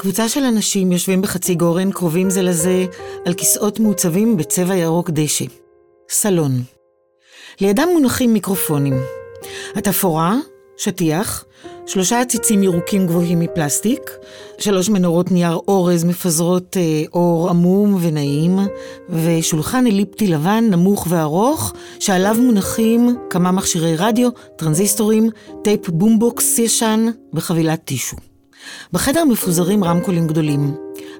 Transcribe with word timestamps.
קבוצה 0.00 0.28
של 0.28 0.44
אנשים 0.44 0.92
יושבים 0.92 1.22
בחצי 1.22 1.54
גורן, 1.54 1.92
קרובים 1.92 2.30
זה 2.30 2.42
לזה, 2.42 2.86
על 3.26 3.34
כיסאות 3.34 3.80
מעוצבים 3.80 4.36
בצבע 4.36 4.74
ירוק 4.76 5.10
דשא. 5.10 5.44
סלון. 6.10 6.62
לידם 7.60 7.88
מונחים 7.92 8.32
מיקרופונים. 8.32 9.00
התפאורה, 9.74 10.36
שטיח, 10.76 11.44
שלושה 11.86 12.20
עציצים 12.20 12.62
ירוקים 12.62 13.06
גבוהים 13.06 13.40
מפלסטיק, 13.40 14.10
שלוש 14.58 14.88
מנורות 14.88 15.30
נייר 15.30 15.58
אורז 15.68 16.04
מפזרות 16.04 16.76
אה, 16.76 17.02
אור 17.12 17.50
עמום 17.50 17.98
ונעים, 18.02 18.58
ושולחן 19.08 19.86
אליפטי 19.86 20.26
לבן 20.26 20.64
נמוך 20.70 21.06
וארוך, 21.10 21.72
שעליו 22.00 22.36
מונחים 22.38 23.16
כמה 23.30 23.52
מכשירי 23.52 23.96
רדיו, 23.96 24.28
טרנזיסטורים, 24.56 25.30
טייפ 25.64 25.88
בומבוקס 25.88 26.58
ישן 26.58 27.06
וחבילת 27.34 27.84
טישו. 27.84 28.16
בחדר 28.92 29.24
מפוזרים 29.24 29.84
רמקולים 29.84 30.26
גדולים. 30.26 30.74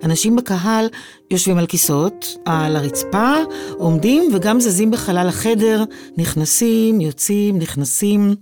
אנשים 0.05 0.37
בקהל 0.37 0.87
יושבים 1.31 1.59
על 1.59 1.67
כיסאות, 1.67 2.27
על 2.45 2.77
הרצפה, 2.77 3.35
עומדים 3.77 4.31
וגם 4.35 4.61
זזים 4.61 4.91
בחלל 4.91 5.29
החדר, 5.29 5.85
נכנסים, 6.17 7.01
יוצאים, 7.01 7.59
נכנסים, 7.59 8.35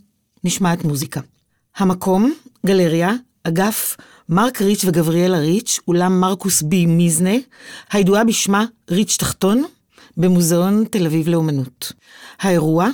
נשמעת 0.44 0.84
מוזיקה. 0.84 1.20
המקום, 1.76 2.34
גלריה, 2.66 3.12
אגף 3.44 3.96
מרק 4.28 4.62
ריץ' 4.62 4.84
וגבריאלה 4.84 5.38
ריץ', 5.38 5.80
אולם 5.88 6.20
מרקוס 6.20 6.62
בי 6.62 6.86
מיזנה, 6.86 7.34
הידועה 7.92 8.24
בשמה 8.24 8.64
ריץ' 8.90 9.16
תחתון, 9.18 9.64
במוזיאון 10.16 10.84
תל 10.90 11.06
אביב 11.06 11.28
לאומנות. 11.28 11.92
האירוע, 12.40 12.88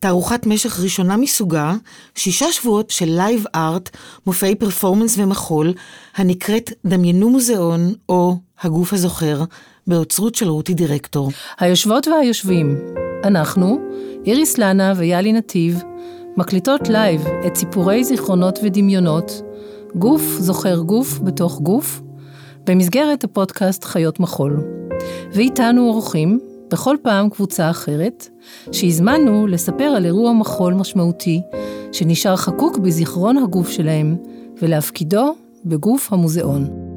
תערוכת 0.00 0.46
משך 0.46 0.80
ראשונה 0.80 1.16
מסוגה, 1.16 1.74
שישה 2.14 2.52
שבועות 2.52 2.90
של 2.90 3.06
live 3.08 3.44
art, 3.54 3.90
מופעי 4.26 4.54
פרפורמנס 4.54 5.18
ומחול, 5.18 5.72
הנקראת 6.16 6.72
דמיינו 6.86 7.30
מוזיאון, 7.30 7.92
או 8.08 8.36
הגוף 8.62 8.92
הזוכר, 8.92 9.44
באוצרות 9.86 10.34
של 10.34 10.48
רותי 10.48 10.74
דירקטור. 10.74 11.30
היושבות 11.60 12.08
והיושבים, 12.08 12.78
אנחנו, 13.24 13.78
איריס 14.26 14.58
לנה 14.58 14.92
ויעלי 14.96 15.32
נתיב, 15.32 15.82
מקליטות 16.36 16.88
live 16.88 17.24
את 17.46 17.56
סיפורי 17.56 18.04
זיכרונות 18.04 18.58
ודמיונות, 18.62 19.42
גוף 19.94 20.22
זוכר 20.38 20.78
גוף 20.78 21.18
בתוך 21.18 21.60
גוף, 21.60 22.00
במסגרת 22.66 23.24
הפודקאסט 23.24 23.84
חיות 23.84 24.20
מחול. 24.20 24.64
ואיתנו 25.32 25.88
אורחים, 25.88 26.40
בכל 26.70 26.96
פעם 27.02 27.30
קבוצה 27.30 27.70
אחרת, 27.70 28.28
שהזמנו 28.72 29.46
לספר 29.46 29.84
על 29.84 30.04
אירוע 30.04 30.32
מחול 30.32 30.74
משמעותי, 30.74 31.40
שנשאר 31.92 32.36
חקוק 32.36 32.78
בזיכרון 32.78 33.36
הגוף 33.36 33.70
שלהם, 33.70 34.16
ולהפקידו 34.62 35.34
בגוף 35.64 36.12
המוזיאון. 36.12 36.88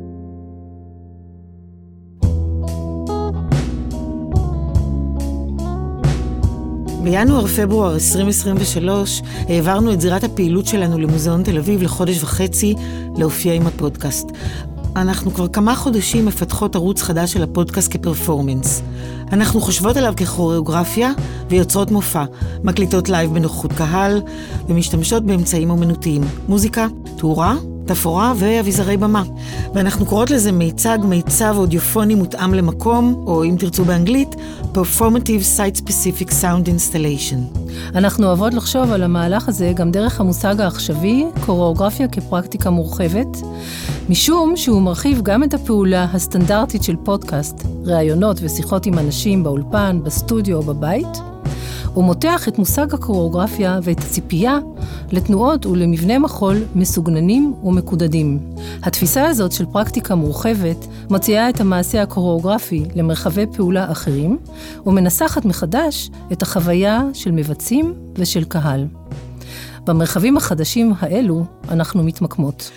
בינואר-פברואר 7.04 7.94
2023 7.94 9.22
העברנו 9.50 9.94
את 9.94 10.02
זירת 10.02 10.24
הפעילות 10.24 10.68
שלנו 10.68 11.00
למוזיאון 11.00 11.44
תל 11.44 11.58
אביב 11.58 11.82
לחודש 11.82 12.24
וחצי 12.24 12.76
להופיע 13.18 13.54
עם 13.54 13.68
הפודקאסט. 13.68 14.28
אנחנו 14.96 15.34
כבר 15.34 15.48
כמה 15.48 15.76
חודשים 15.76 16.26
מפתחות 16.26 16.76
ערוץ 16.76 17.02
חדש 17.02 17.34
של 17.34 17.44
הפודקאסט 17.44 17.94
כפרפורמנס. 17.94 18.82
אנחנו 19.32 19.62
חושבות 19.62 19.98
עליו 19.98 20.14
ככוריאוגרפיה 20.18 21.12
ויוצרות 21.50 21.92
מופע, 21.92 22.24
מקליטות 22.64 23.10
live 23.10 23.34
בנוכחות 23.34 23.74
קהל 23.74 24.22
ומשתמשות 24.70 25.26
באמצעים 25.26 25.70
אומנותיים, 25.70 26.22
מוזיקה, 26.48 26.88
תאורה 27.18 27.56
תפאורה 27.92 28.34
ואביזרי 28.38 28.98
במה. 28.98 29.24
ואנחנו 29.74 30.06
קוראות 30.06 30.32
לזה 30.32 30.52
מיצג, 30.52 30.98
מיצב 31.04 31.54
אודיופוני 31.58 32.16
מותאם 32.16 32.54
למקום, 32.54 33.24
או 33.28 33.44
אם 33.44 33.56
תרצו 33.60 33.86
באנגלית, 33.86 34.36
Performative 34.74 35.58
Site 35.58 35.82
Specific 35.82 36.28
Sound 36.28 36.68
Installation. 36.68 37.60
אנחנו 37.96 38.28
אוהבות 38.28 38.54
לחשוב 38.54 38.92
על 38.92 39.04
המהלך 39.04 39.50
הזה 39.50 39.72
גם 39.76 39.92
דרך 39.92 40.20
המושג 40.20 40.62
העכשווי, 40.62 41.26
קוריאוגרפיה 41.46 42.08
כפרקטיקה 42.08 42.70
מורחבת, 42.70 43.38
משום 44.10 44.58
שהוא 44.58 44.82
מרחיב 44.82 45.22
גם 45.24 45.44
את 45.44 45.54
הפעולה 45.54 46.08
הסטנדרטית 46.14 46.84
של 46.84 46.96
פודקאסט, 46.96 47.66
ראיונות 47.86 48.38
ושיחות 48.42 48.86
עם 48.86 49.00
אנשים 49.00 49.44
באולפן, 49.44 50.00
בסטודיו 50.04 50.58
או 50.58 50.64
בבית, 50.64 51.31
הוא 51.94 52.04
מותח 52.04 52.48
את 52.48 52.58
מושג 52.58 52.94
הקוריאוגרפיה 52.94 53.80
ואת 53.84 54.00
הציפייה 54.00 54.58
לתנועות 55.12 55.66
ולמבנה 55.66 56.20
מחול 56.20 56.58
מסוגננים 56.76 57.54
ומקודדים. 57.64 58.40
התפיסה 58.84 59.28
הזאת 59.28 59.52
של 59.52 59.66
פרקטיקה 59.66 60.16
מורחבת 60.16 60.88
מוציאה 61.10 61.50
את 61.50 61.62
המעשה 61.62 62.02
הקוריאוגרפי 62.02 62.86
למרחבי 62.96 63.46
פעולה 63.56 63.92
אחרים, 63.92 64.38
ומנסחת 64.86 65.46
מחדש 65.46 66.10
את 66.32 66.42
החוויה 66.42 67.02
של 67.14 67.32
מבצעים 67.32 67.94
ושל 68.16 68.44
קהל. 68.44 68.88
במרחבים 69.86 70.38
החדשים 70.38 70.94
האלו 71.00 71.46
אנחנו 71.70 72.04
מתמקמות. 72.04 72.72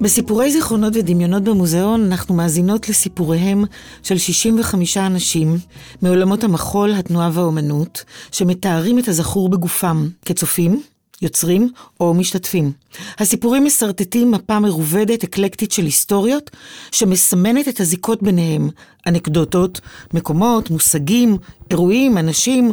בסיפורי 0.00 0.52
זיכרונות 0.52 0.96
ודמיונות 0.96 1.42
במוזיאון 1.42 2.04
אנחנו 2.04 2.34
מאזינות 2.34 2.88
לסיפוריהם 2.88 3.64
של 4.02 4.18
65 4.18 4.96
אנשים 4.96 5.56
מעולמות 6.02 6.44
המחול, 6.44 6.92
התנועה 6.92 7.30
והאומנות, 7.32 8.04
שמתארים 8.32 8.98
את 8.98 9.08
הזכור 9.08 9.48
בגופם 9.48 10.08
כצופים, 10.24 10.82
יוצרים 11.22 11.70
או 12.00 12.14
משתתפים. 12.14 12.72
הסיפורים 13.18 13.64
מסרטטים 13.64 14.30
מפה 14.30 14.58
מרובדת, 14.58 15.24
אקלקטית 15.24 15.72
של 15.72 15.84
היסטוריות, 15.84 16.50
שמסמנת 16.92 17.68
את 17.68 17.80
הזיקות 17.80 18.22
ביניהם, 18.22 18.68
אנקדוטות, 19.06 19.80
מקומות, 20.14 20.70
מושגים, 20.70 21.36
אירועים, 21.70 22.18
אנשים, 22.18 22.72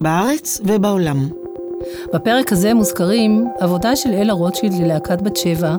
בארץ 0.00 0.60
ובעולם. 0.64 1.45
בפרק 2.14 2.52
הזה 2.52 2.74
מוזכרים 2.74 3.48
עבודה 3.60 3.96
של 3.96 4.10
אלה 4.12 4.32
רוטשילד 4.32 4.74
ללהקת 4.74 5.22
בת 5.22 5.36
שבע, 5.36 5.76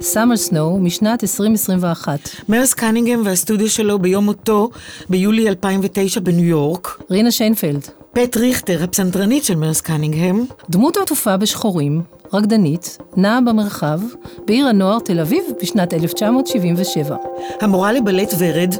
Summer 0.00 0.36
Snow, 0.36 0.78
משנת 0.78 1.22
2021. 1.22 2.18
מרס 2.48 2.74
קנינגהם 2.74 3.22
והסטודיו 3.24 3.68
שלו 3.68 3.98
ביום 3.98 4.24
מותו, 4.24 4.70
ביולי 5.10 5.48
2009 5.48 6.20
בניו 6.20 6.44
יורק. 6.44 7.02
רינה 7.10 7.30
שיינפלד. 7.30 7.86
פט 8.12 8.36
ריכטר, 8.36 8.84
הפסנתרנית 8.84 9.44
של 9.44 9.54
מרס 9.54 9.80
קנינגהם. 9.80 10.44
דמות 10.70 10.96
עטופה 10.96 11.36
בשחורים, 11.36 12.02
רקדנית, 12.32 12.98
נעה 13.16 13.40
במרחב, 13.40 14.00
בעיר 14.46 14.66
הנוער 14.66 14.98
תל 14.98 15.20
אביב 15.20 15.44
בשנת 15.62 15.94
1977. 15.94 17.16
המורה 17.60 17.92
לבלט 17.92 18.34
ורד, 18.38 18.74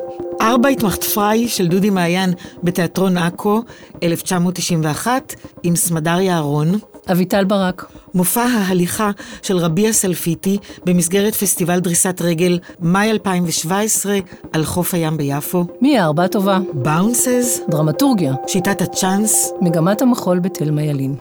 ארבע 0.46 0.68
התמחת 0.68 1.04
פריי 1.04 1.48
של 1.48 1.66
דודי 1.66 1.90
מעיין 1.90 2.32
בתיאטרון 2.62 3.18
עכו, 3.18 3.62
1991, 4.02 5.34
עם 5.62 5.76
סמדר 5.76 6.20
יערון. 6.20 6.78
אביטל 7.12 7.44
ברק. 7.44 7.92
מופע 8.14 8.42
ההליכה 8.42 9.10
של 9.42 9.56
רבי 9.56 9.88
הסלפיטי 9.88 10.58
במסגרת 10.84 11.34
פסטיבל 11.34 11.80
דריסת 11.80 12.22
רגל, 12.22 12.58
מאי 12.80 13.10
2017, 13.10 14.18
על 14.52 14.64
חוף 14.64 14.94
הים 14.94 15.16
ביפו. 15.16 15.64
מי 15.80 15.98
הארבע 15.98 16.26
טובה? 16.26 16.58
באונסז. 16.72 17.60
דרמטורגיה. 17.68 18.34
שיטת 18.46 18.82
הצ'אנס. 18.82 19.52
מגמת 19.60 20.02
המחול 20.02 20.38
בתלמה 20.38 20.82
ילין. 20.82 21.14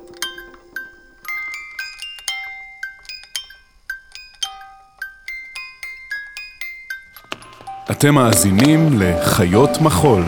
אתם 7.91 8.15
מאזינים 8.15 8.89
לחיות 9.01 9.81
מחול, 9.81 10.23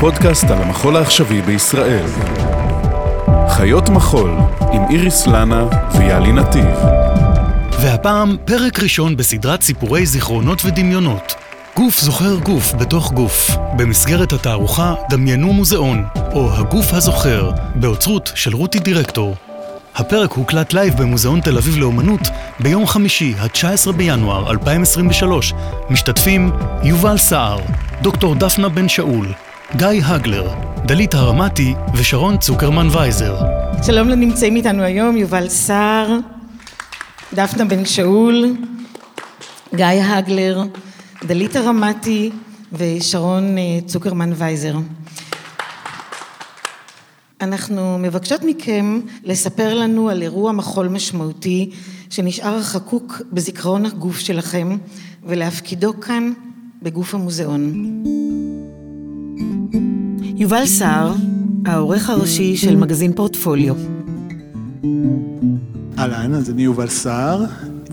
פודקאסט 0.00 0.44
על 0.44 0.62
המחול 0.62 0.96
העכשווי 0.96 1.42
בישראל. 1.42 2.06
חיות 3.48 3.88
מחול 3.88 4.30
עם 4.72 4.82
איריס 4.90 5.26
לנה 5.26 5.66
ויעלי 5.98 6.32
נתיב. 6.32 6.76
והפעם 7.80 8.36
פרק 8.44 8.78
ראשון 8.78 9.16
בסדרת 9.16 9.62
סיפורי 9.62 10.06
זיכרונות 10.06 10.62
ודמיונות. 10.64 11.34
גוף 11.76 12.00
זוכר 12.00 12.34
גוף 12.38 12.74
בתוך 12.74 13.12
גוף, 13.12 13.50
במסגרת 13.76 14.32
התערוכה 14.32 14.94
דמיינו 15.10 15.52
מוזיאון, 15.52 16.04
או 16.32 16.52
הגוף 16.52 16.92
הזוכר, 16.92 17.50
באוצרות 17.74 18.32
של 18.34 18.54
רותי 18.54 18.78
דירקטור. 18.78 19.36
הפרק 19.94 20.32
הוקלט 20.32 20.72
live 20.72 20.94
במוזיאון 21.02 21.40
תל 21.40 21.56
אביב 21.56 21.76
לאומנות 21.78 22.20
ביום 22.60 22.86
חמישי, 22.86 23.34
ה-19 23.38 23.92
בינואר 23.92 24.50
2023. 24.50 25.52
משתתפים 25.90 26.50
יובל 26.82 27.18
סער, 27.18 27.58
דוקטור 28.02 28.34
דפנה 28.34 28.68
בן 28.68 28.88
שאול, 28.88 29.32
גיא 29.76 29.88
הגלר, 30.04 30.50
דלית 30.86 31.14
הרמתי 31.14 31.74
ושרון 31.94 32.36
צוקרמן 32.36 32.88
וייזר. 32.90 33.36
שלום 33.86 34.08
לנמצאים 34.08 34.56
איתנו 34.56 34.82
היום, 34.82 35.16
יובל 35.16 35.48
סער, 35.48 36.18
דפנה 37.32 37.64
בן 37.64 37.84
שאול, 37.84 38.56
גיא 39.74 39.86
הגלר, 39.86 40.62
דלית 41.24 41.56
הרמתי 41.56 42.30
ושרון 42.72 43.58
אה, 43.58 43.62
צוקרמן 43.86 44.30
וייזר. 44.34 44.74
אנחנו 47.42 47.98
מבקשות 47.98 48.40
מכם 48.44 49.00
לספר 49.24 49.74
לנו 49.74 50.08
על 50.08 50.22
אירוע 50.22 50.52
מחול 50.52 50.88
משמעותי 50.88 51.70
שנשאר 52.10 52.62
חקוק 52.62 53.22
בזיכרון 53.32 53.86
הגוף 53.86 54.18
שלכם 54.18 54.76
ולהפקידו 55.24 56.00
כאן 56.00 56.32
בגוף 56.82 57.14
המוזיאון. 57.14 58.02
יובל 60.36 60.66
סער, 60.66 61.14
העורך 61.66 62.10
הראשי 62.10 62.56
של 62.56 62.76
מגזין 62.76 63.12
פורטפוליו. 63.12 63.74
אהלן, 65.98 66.34
אז 66.34 66.50
אני 66.50 66.62
יובל 66.62 66.88
סער, 66.88 67.44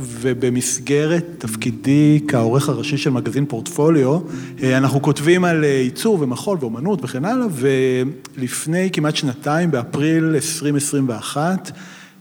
ובמסגרת 0.02 1.26
תפקידי 1.38 2.20
כעורך 2.28 2.70
הראשי 2.70 2.98
של 2.98 3.10
מגזין 3.10 3.46
פורטפוליו, 3.46 4.20
אה, 4.64 4.78
אנחנו 4.78 5.02
כותבים 5.02 5.46
על 5.46 5.64
אה, 5.64 5.70
ייצור 5.70 6.18
ומחול 6.22 6.58
ואומנות 6.62 7.00
וכן 7.04 7.26
הלאה, 7.26 7.48
ולפני 7.52 8.90
כמעט 8.94 9.16
שנתיים, 9.16 9.72
באפריל 9.72 10.36
2021, 10.36 11.72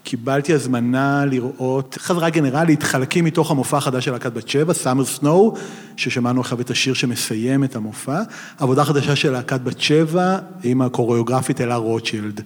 קיבלתי 0.09 0.55
הזמנה 0.55 1.25
לראות 1.25 1.97
חזרה 1.99 2.31
גנרלית, 2.31 2.83
חלקים 2.83 3.25
מתוך 3.25 3.51
המופע 3.51 3.77
החדש 3.77 4.05
של 4.05 4.13
להקת 4.13 4.33
בת 4.33 4.49
שבע, 4.49 4.75
סאמר 4.75 5.05
סנואו, 5.05 5.55
ששמענו 5.97 6.41
עכשיו 6.41 6.61
את 6.61 6.71
השיר 6.71 6.95
שמסיים 6.95 7.65
את 7.65 7.77
המופע, 7.77 8.23
עבודה 8.59 8.85
חדשה 8.85 9.17
של 9.17 9.31
להקת 9.31 9.61
בת 9.61 9.81
שבע 9.81 10.39
עם 10.65 10.83
הקוריאוגרפית 10.83 11.61
אלה 11.61 11.77
רוטשילד. 11.77 12.41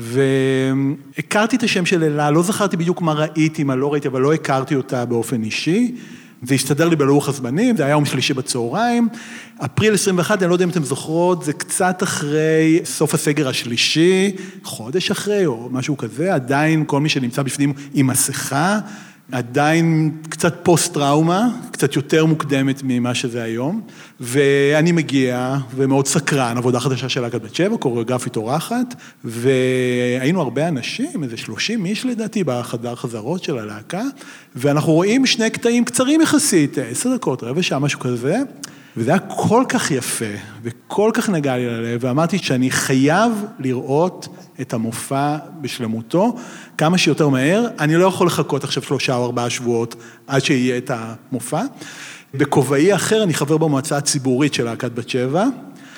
והכרתי 0.00 1.56
את 1.56 1.62
השם 1.62 1.86
של 1.86 2.04
אלה, 2.04 2.30
לא 2.30 2.42
זכרתי 2.42 2.76
בדיוק 2.76 3.02
מה 3.02 3.12
ראיתי, 3.12 3.64
מה 3.64 3.76
לא 3.76 3.92
ראיתי, 3.92 4.08
אבל 4.08 4.20
לא 4.20 4.34
הכרתי 4.34 4.74
אותה 4.74 5.04
באופן 5.04 5.42
אישי. 5.42 5.94
זה 6.42 6.54
הסתדר 6.54 6.88
לי 6.88 6.96
בלוח 6.96 7.28
הזמנים, 7.28 7.76
זה 7.76 7.84
היה 7.84 7.90
יום 7.90 8.04
שלישי 8.04 8.34
בצהריים. 8.34 9.08
אפריל 9.64 9.94
21, 9.94 10.42
אני 10.42 10.48
לא 10.48 10.54
יודע 10.54 10.64
אם 10.64 10.70
אתם 10.70 10.84
זוכרות, 10.84 11.44
זה 11.44 11.52
קצת 11.52 12.02
אחרי 12.02 12.80
סוף 12.84 13.14
הסגר 13.14 13.48
השלישי, 13.48 14.36
חודש 14.62 15.10
אחרי 15.10 15.46
או 15.46 15.68
משהו 15.72 15.96
כזה, 15.96 16.34
עדיין 16.34 16.84
כל 16.86 17.00
מי 17.00 17.08
שנמצא 17.08 17.42
בפנים 17.42 17.72
עם 17.94 18.06
מסכה, 18.06 18.78
עדיין 19.32 20.12
קצת 20.28 20.54
פוסט-טראומה, 20.62 21.48
קצת 21.70 21.96
יותר 21.96 22.26
מוקדמת 22.26 22.80
ממה 22.84 23.14
שזה 23.14 23.42
היום, 23.42 23.80
ואני 24.20 24.92
מגיע 24.92 25.56
ומאוד 25.76 26.06
סקרן, 26.06 26.56
עבודה 26.56 26.80
חדשה 26.80 27.08
של 27.08 27.20
להקת 27.20 27.42
בת 27.42 27.54
שבע, 27.54 27.76
קוריאוגרפית 27.76 28.36
אורחת, 28.36 28.94
והיינו 29.24 30.40
הרבה 30.40 30.68
אנשים, 30.68 31.22
איזה 31.22 31.36
30 31.36 31.86
איש 31.86 32.06
לדעתי, 32.06 32.44
בחדר 32.44 32.94
חזרות 32.94 33.44
של 33.44 33.58
הלהקה, 33.58 34.02
ואנחנו 34.56 34.92
רואים 34.92 35.26
שני 35.26 35.50
קטעים 35.50 35.84
קצרים 35.84 36.20
יחסית, 36.20 36.78
עשר 36.78 37.14
דקות, 37.14 37.42
רבע 37.42 37.62
שעה, 37.62 37.78
משהו 37.78 38.00
כזה, 38.00 38.38
וזה 38.96 39.10
היה 39.10 39.20
כל 39.20 39.64
כך 39.68 39.90
יפה, 39.90 40.24
וכל 40.62 41.10
כך 41.14 41.28
נגע 41.28 41.56
לי 41.56 41.66
ללב, 41.66 42.00
ואמרתי 42.02 42.38
שאני 42.38 42.70
חייב 42.70 43.32
לראות 43.58 44.28
את 44.60 44.72
המופע 44.72 45.36
בשלמותו 45.60 46.36
כמה 46.78 46.98
שיותר 46.98 47.28
מהר. 47.28 47.66
אני 47.78 47.96
לא 47.96 48.06
יכול 48.06 48.26
לחכות 48.26 48.64
עכשיו 48.64 48.82
שלושה 48.82 49.16
או 49.16 49.24
ארבעה 49.24 49.50
שבועות 49.50 49.94
עד 50.26 50.44
שיהיה 50.44 50.78
את 50.78 50.90
המופע. 50.94 51.62
בכובעי 52.34 52.92
האחר, 52.92 53.22
אני 53.22 53.34
חבר 53.34 53.56
במועצה 53.56 53.96
הציבורית 53.96 54.54
של 54.54 54.64
להקת 54.64 54.92
בת 54.92 55.08
שבע. 55.08 55.44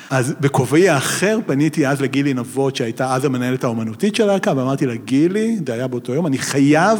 אז 0.09 0.33
בכובעי 0.39 0.89
האחר 0.89 1.39
פניתי 1.45 1.87
אז 1.87 2.01
לגילי 2.01 2.33
נבות, 2.33 2.75
שהייתה 2.75 3.15
אז 3.15 3.25
המנהלת 3.25 3.63
האומנותית 3.63 4.15
של 4.15 4.23
הלהקה, 4.23 4.53
ואמרתי 4.57 4.85
לה, 4.85 4.95
גילי, 4.95 5.59
זה 5.67 5.73
היה 5.73 5.87
באותו 5.87 6.13
יום, 6.13 6.27
אני 6.27 6.37
חייב 6.37 6.99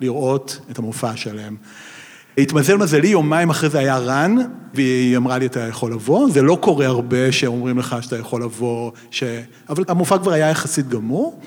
לראות 0.00 0.60
את 0.70 0.78
המופע 0.78 1.16
שלהם. 1.16 1.56
התמזל 2.38 2.76
מזלי, 2.76 3.08
יומיים 3.08 3.50
אחרי 3.50 3.68
זה 3.68 3.78
היה 3.78 3.98
רן, 3.98 4.36
והיא 4.74 5.16
אמרה 5.16 5.38
לי, 5.38 5.46
אתה 5.46 5.60
יכול 5.60 5.92
לבוא? 5.92 6.30
זה 6.30 6.42
לא 6.42 6.58
קורה 6.60 6.86
הרבה 6.86 7.32
שאומרים 7.32 7.78
לך 7.78 7.96
שאתה 8.00 8.18
יכול 8.18 8.42
לבוא, 8.42 8.90
ש... 9.10 9.22
אבל 9.68 9.84
המופע 9.88 10.18
כבר 10.18 10.32
היה 10.32 10.50
יחסית 10.50 10.88
גמור. 10.88 11.40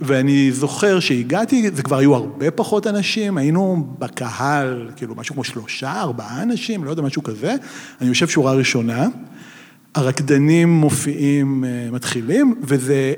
ואני 0.00 0.52
זוכר 0.52 1.00
שהגעתי, 1.00 1.70
זה 1.74 1.82
כבר 1.82 1.96
היו 1.96 2.14
הרבה 2.14 2.50
פחות 2.50 2.86
אנשים, 2.86 3.38
היינו 3.38 3.86
בקהל, 3.98 4.90
כאילו 4.96 5.14
משהו 5.14 5.34
כמו 5.34 5.44
שלושה, 5.44 6.00
ארבעה 6.00 6.42
אנשים, 6.42 6.84
לא 6.84 6.90
יודע, 6.90 7.02
משהו 7.02 7.22
כזה. 7.22 7.54
אני 8.00 8.08
יושב 8.08 8.28
שורה 8.28 8.52
ראשונה, 8.52 9.06
הרקדנים 9.94 10.68
מופיעים, 10.68 11.64
אה, 11.64 11.88
מתחילים, 11.92 12.54
וזה 12.62 13.14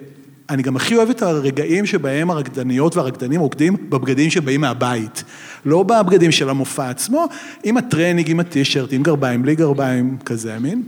אני 0.50 0.62
גם 0.62 0.76
הכי 0.76 0.96
אוהב 0.96 1.10
את 1.10 1.22
הרגעים 1.22 1.86
שבהם 1.86 2.30
הרקדניות 2.30 2.96
והרקדנים 2.96 3.40
רוקדים 3.40 3.76
בבגדים 3.90 4.30
שבאים 4.30 4.60
מהבית. 4.60 5.24
לא 5.64 5.82
בבגדים 5.82 6.32
של 6.32 6.48
המופע 6.48 6.90
עצמו, 6.90 7.26
עם 7.64 7.76
הטרנינג, 7.76 8.30
עם 8.30 8.40
הטישרט, 8.40 8.92
עם 8.92 9.02
גרביים, 9.02 9.42
בלי 9.42 9.54
גרביים, 9.54 10.18
כזה 10.24 10.58
מין. 10.58 10.82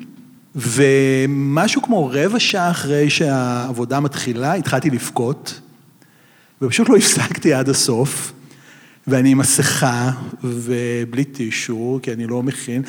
ומשהו 0.54 1.82
כמו 1.82 2.10
רבע 2.12 2.38
שעה 2.38 2.70
אחרי 2.70 3.10
שהעבודה 3.10 4.00
מתחילה, 4.00 4.54
התחלתי 4.54 4.90
לבכות, 4.90 5.60
ופשוט 6.62 6.88
לא 6.88 6.96
הפסקתי 6.96 7.54
עד 7.54 7.68
הסוף. 7.68 8.32
ואני 9.06 9.28
עם 9.28 9.38
מסכה 9.38 10.10
ובלי 10.44 11.24
טישו, 11.24 12.00
כי 12.02 12.12
אני 12.12 12.26
לא 12.26 12.42
מכין, 12.42 12.82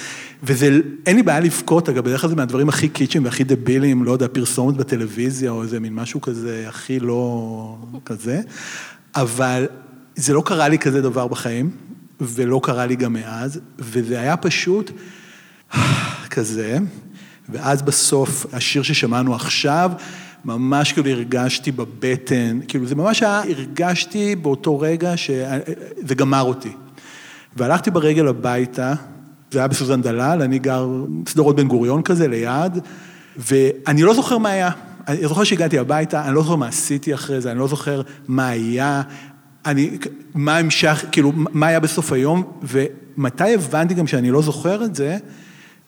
וזה, 0.44 0.80
אין 1.06 1.15
לי 1.15 1.24
בעיה 1.24 1.39
לבכות, 1.39 1.89
אגב, 1.89 2.06
בדרך 2.06 2.21
כלל 2.21 2.30
זה 2.30 2.36
מהדברים 2.36 2.69
הכי 2.69 2.89
קיטשיים 2.89 3.25
והכי 3.25 3.44
דבילים, 3.44 4.04
לא 4.04 4.12
יודע, 4.12 4.27
פרסומת 4.27 4.75
בטלוויזיה 4.75 5.51
או 5.51 5.63
איזה 5.63 5.80
מין 5.80 5.94
משהו 5.94 6.21
כזה, 6.21 6.65
הכי 6.68 7.00
לא 7.00 7.77
כזה, 8.06 8.42
אבל 9.15 9.68
זה 10.15 10.33
לא 10.33 10.44
קרה 10.45 10.68
לי 10.68 10.80
כזה 10.80 11.01
דבר 11.01 11.27
בחיים, 11.27 11.69
ולא 12.21 12.60
קרה 12.63 12.86
לי 12.86 12.95
גם 12.95 13.13
מאז, 13.13 13.60
וזה 13.80 14.19
היה 14.19 14.38
פשוט 14.38 14.92
כזה, 16.30 16.77
ואז 17.50 17.81
בסוף, 17.81 18.45
השיר 18.54 18.83
ששמענו 18.83 19.36
עכשיו, 19.36 19.92
ממש 20.45 20.94
כאילו 20.94 21.10
הרגשתי 21.10 21.72
בבטן, 21.72 22.60
כאילו 22.68 22.88
זה 22.88 22.95
ממש 22.95 23.24
היה, 23.24 23.42
הרגשתי 23.50 24.36
באותו 24.36 24.80
רגע 24.80 25.18
שזה 25.18 26.16
גמר 26.16 26.42
אותי. 26.42 26.72
והלכתי 27.56 27.92
ברגל 27.92 28.28
הביתה, 28.28 28.94
זה 29.51 29.60
היה 29.60 29.68
בסוזן 29.68 30.01
דלל, 30.01 30.42
אני 30.42 30.60
גר 30.60 30.88
סדרות 31.28 31.56
בן 31.56 31.68
גוריון 31.68 32.01
כזה, 32.01 32.28
ליד, 32.28 32.80
ואני 33.38 34.04
לא 34.04 34.13
זוכר 34.13 34.38
מה 34.38 34.50
היה. 34.50 34.69
אני 35.07 35.28
זוכר 35.28 35.44
שהגעתי 35.44 35.80
הביתה, 35.80 36.25
אני 36.25 36.36
לא 36.36 36.42
זוכר 36.42 36.56
מה 36.56 36.68
עשיתי 36.68 37.13
אחרי 37.13 37.42
זה, 37.42 37.51
אני 37.51 37.60
לא 37.60 37.68
זוכר 37.68 38.01
מה 38.28 38.48
היה, 38.48 39.01
אני, 39.66 39.98
מה 40.36 40.57
המשך, 40.57 41.06
כאילו, 41.12 41.31
מה 41.36 41.68
היה 41.68 41.80
בסוף 41.80 42.12
היום, 42.12 42.44
ומתי 42.63 43.54
הבנתי 43.54 43.94
גם 43.94 44.07
שאני 44.07 44.31
לא 44.31 44.42
זוכר 44.42 44.84
את 44.84 44.96
זה, 44.96 45.18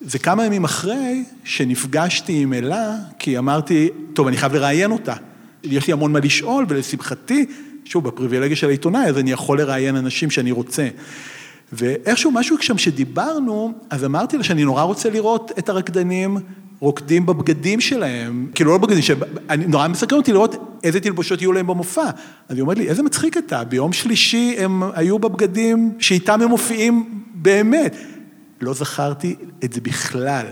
זה 0.00 0.18
כמה 0.18 0.46
ימים 0.46 0.64
אחרי 0.64 1.24
שנפגשתי 1.44 2.42
עם 2.42 2.52
אלה, 2.52 2.96
כי 3.18 3.38
אמרתי, 3.38 3.88
טוב, 4.14 4.26
אני 4.26 4.36
חייב 4.36 4.54
לראיין 4.54 4.90
אותה. 4.90 5.14
יש 5.64 5.86
לי 5.86 5.92
המון 5.92 6.12
מה 6.12 6.20
לשאול, 6.20 6.66
ולשמחתי, 6.68 7.46
שוב, 7.84 8.08
בפריבילגיה 8.08 8.56
של 8.56 8.68
העיתונאי, 8.68 9.06
אז 9.06 9.18
אני 9.18 9.32
יכול 9.32 9.58
לראיין 9.58 9.96
אנשים 9.96 10.30
שאני 10.30 10.50
רוצה. 10.52 10.88
ואיכשהו 11.72 12.30
משהו 12.30 12.56
שם 12.60 12.78
שדיברנו, 12.78 13.72
אז 13.90 14.04
אמרתי 14.04 14.36
לה 14.36 14.44
שאני 14.44 14.64
נורא 14.64 14.82
רוצה 14.82 15.10
לראות 15.10 15.52
את 15.58 15.68
הרקדנים 15.68 16.36
רוקדים 16.80 17.26
בבגדים 17.26 17.80
שלהם, 17.80 18.46
כאילו 18.54 18.70
לא 18.70 18.78
בבגדים, 18.78 19.02
אני 19.50 19.66
נורא 19.66 19.88
מסקרן 19.88 20.18
אותי 20.18 20.32
לראות 20.32 20.78
איזה 20.84 21.00
תלבושות 21.00 21.40
יהיו 21.40 21.52
להם 21.52 21.66
במופע. 21.66 22.10
אז 22.48 22.56
היא 22.56 22.62
אומרת 22.62 22.78
לי, 22.78 22.88
איזה 22.88 23.02
מצחיק 23.02 23.36
אתה, 23.36 23.64
ביום 23.64 23.92
שלישי 23.92 24.54
הם 24.58 24.82
היו 24.94 25.18
בבגדים 25.18 25.92
שאיתם 25.98 26.42
הם 26.42 26.48
מופיעים 26.48 27.22
באמת. 27.34 27.96
לא 28.60 28.74
זכרתי 28.74 29.36
את 29.64 29.72
זה 29.72 29.80
בכלל. 29.80 30.46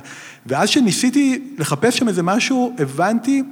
ואז 0.46 0.68
שניסיתי 0.68 1.54
לחפש 1.58 1.99
שם 1.99 2.08
איזה 2.08 2.23
משהו, 2.23 2.75
הבנתי, 2.78 3.42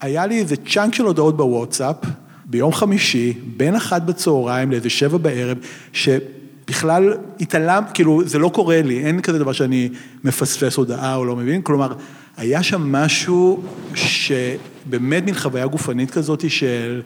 היה 0.00 0.26
לי 0.26 0.38
איזה 0.38 0.56
צ'אנק 0.56 0.94
של 0.94 1.04
הודעות 1.04 1.36
בוואטסאפ, 1.36 1.96
ביום 2.44 2.72
חמישי, 2.72 3.32
בין 3.56 3.74
אחת 3.74 4.02
בצהריים 4.02 4.70
לאיזה 4.70 4.90
שבע 4.90 5.18
בערב, 5.18 5.58
שבכלל 5.92 7.14
התעלם, 7.40 7.84
כאילו, 7.94 8.22
זה 8.24 8.38
לא 8.38 8.48
קורה 8.48 8.82
לי, 8.82 9.04
אין 9.04 9.20
כזה 9.20 9.38
דבר 9.38 9.52
שאני 9.52 9.88
מפספס 10.24 10.76
הודעה 10.76 11.16
או 11.16 11.24
לא 11.24 11.36
מבין, 11.36 11.62
כלומר, 11.62 11.94
היה 12.36 12.62
שם 12.62 12.92
משהו 12.92 13.62
שבאמת 13.94 15.24
מין 15.24 15.34
חוויה 15.34 15.66
גופנית 15.66 16.10
כזאת 16.10 16.50
של, 16.50 17.02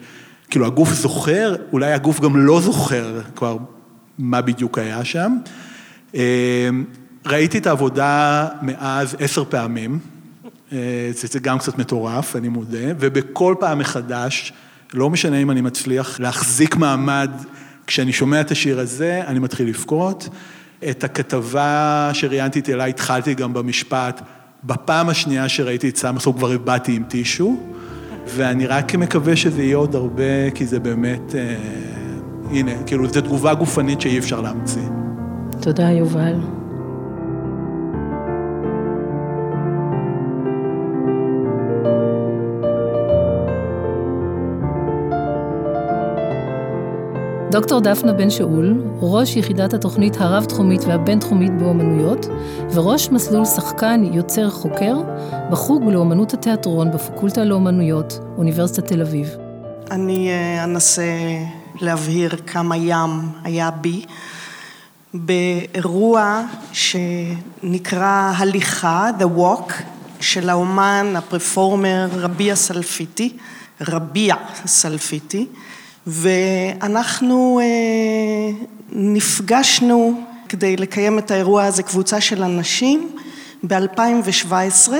כאילו, 0.49 0.65
הגוף 0.65 0.93
זוכר, 0.93 1.55
אולי 1.71 1.93
הגוף 1.93 2.19
גם 2.19 2.37
לא 2.37 2.61
זוכר 2.61 3.21
כבר 3.35 3.57
מה 4.19 4.41
בדיוק 4.41 4.77
היה 4.77 5.05
שם. 5.05 5.37
אמ, 6.13 6.19
ראיתי 7.25 7.57
את 7.57 7.67
העבודה 7.67 8.47
מאז 8.61 9.15
עשר 9.19 9.43
פעמים, 9.45 9.99
אה, 10.71 11.09
זה 11.13 11.39
גם 11.39 11.59
קצת 11.59 11.79
מטורף, 11.79 12.35
אני 12.35 12.47
מודה, 12.47 12.87
ובכל 12.99 13.55
פעם 13.59 13.79
מחדש, 13.79 14.53
לא 14.93 15.09
משנה 15.09 15.37
אם 15.37 15.51
אני 15.51 15.61
מצליח 15.61 16.19
להחזיק 16.19 16.75
מעמד, 16.75 17.31
כשאני 17.87 18.13
שומע 18.13 18.41
את 18.41 18.51
השיר 18.51 18.79
הזה, 18.79 19.21
אני 19.27 19.39
מתחיל 19.39 19.67
לבכות. 19.67 20.29
את 20.89 21.03
הכתבה 21.03 22.09
שראיינתי 22.13 22.59
את 22.59 22.69
אלה, 22.69 22.85
התחלתי 22.85 23.33
גם 23.33 23.53
במשפט, 23.53 24.21
בפעם 24.63 25.09
השנייה 25.09 25.49
שראיתי 25.49 25.89
את 25.89 25.97
סמסון 25.97 26.33
כבר 26.33 26.51
הבעתי 26.51 26.95
עם 26.95 27.03
טישו, 27.03 27.57
ואני 28.27 28.67
רק 28.67 28.95
מקווה 28.95 29.35
שזה 29.35 29.63
יהיה 29.63 29.77
עוד 29.77 29.95
הרבה, 29.95 30.51
כי 30.55 30.65
זה 30.65 30.79
באמת, 30.79 31.35
אה, 31.35 31.55
הנה, 32.51 32.71
כאילו, 32.85 33.07
זו 33.07 33.21
תגובה 33.21 33.53
גופנית 33.53 34.01
שאי 34.01 34.19
אפשר 34.19 34.41
להמציא. 34.41 34.96
תודה, 35.67 35.89
יובל. 35.91 36.33
דוקטור 47.51 47.79
דפנה 47.79 48.13
בן 48.13 48.29
שאול, 48.29 48.83
ראש 48.99 49.35
יחידת 49.35 49.73
התוכנית 49.73 50.15
הרב-תחומית 50.19 50.81
והבין-תחומית 50.83 51.51
באומנויות, 51.57 52.25
וראש 52.73 53.09
מסלול 53.09 53.45
שחקן 53.45 54.03
יוצר 54.13 54.49
חוקר 54.49 54.95
בחוג 55.51 55.83
לאומנות 55.83 56.33
התיאטרון 56.33 56.91
בפקולטה 56.91 57.43
לאומנויות, 57.43 58.19
אוניברסיטת 58.37 58.87
תל 58.87 59.01
אביב. 59.01 59.27
אני 59.91 60.29
אה, 60.29 60.63
אנסה 60.63 61.03
להבהיר 61.81 62.29
כמה 62.35 62.77
ים 62.77 63.09
היה 63.43 63.71
בי. 63.71 64.05
באירוע 65.13 66.41
שנקרא 66.73 68.33
הליכה, 68.37 69.09
The 69.19 69.39
Walk, 69.39 69.73
של 70.19 70.49
האומן, 70.49 71.13
הפרפורמר 71.17 72.07
רביע 72.11 72.55
סלפיטי, 72.55 73.33
רביע 73.81 74.35
סלפיטי, 74.65 75.45
ואנחנו 76.07 77.59
אה, 77.63 78.65
נפגשנו 78.91 80.21
כדי 80.49 80.77
לקיים 80.77 81.19
את 81.19 81.31
האירוע 81.31 81.63
הזה, 81.63 81.83
קבוצה 81.83 82.21
של 82.21 82.43
אנשים, 82.43 83.09
ב-2017, 83.67 84.91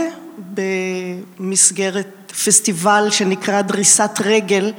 במסגרת 1.39 2.16
פסטיבל 2.31 3.07
שנקרא 3.11 3.61
דריסת 3.61 4.11
רגל 4.25 4.71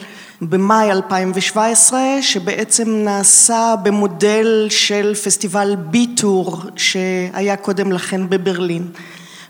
במאי 0.43 0.90
2017, 0.93 2.00
שבעצם 2.21 2.90
נעשה 2.90 3.75
במודל 3.83 4.67
של 4.71 5.14
פסטיבל 5.25 5.76
ביטור 5.76 6.62
שהיה 6.76 7.57
קודם 7.57 7.93
לכן 7.93 8.28
בברלין. 8.28 8.88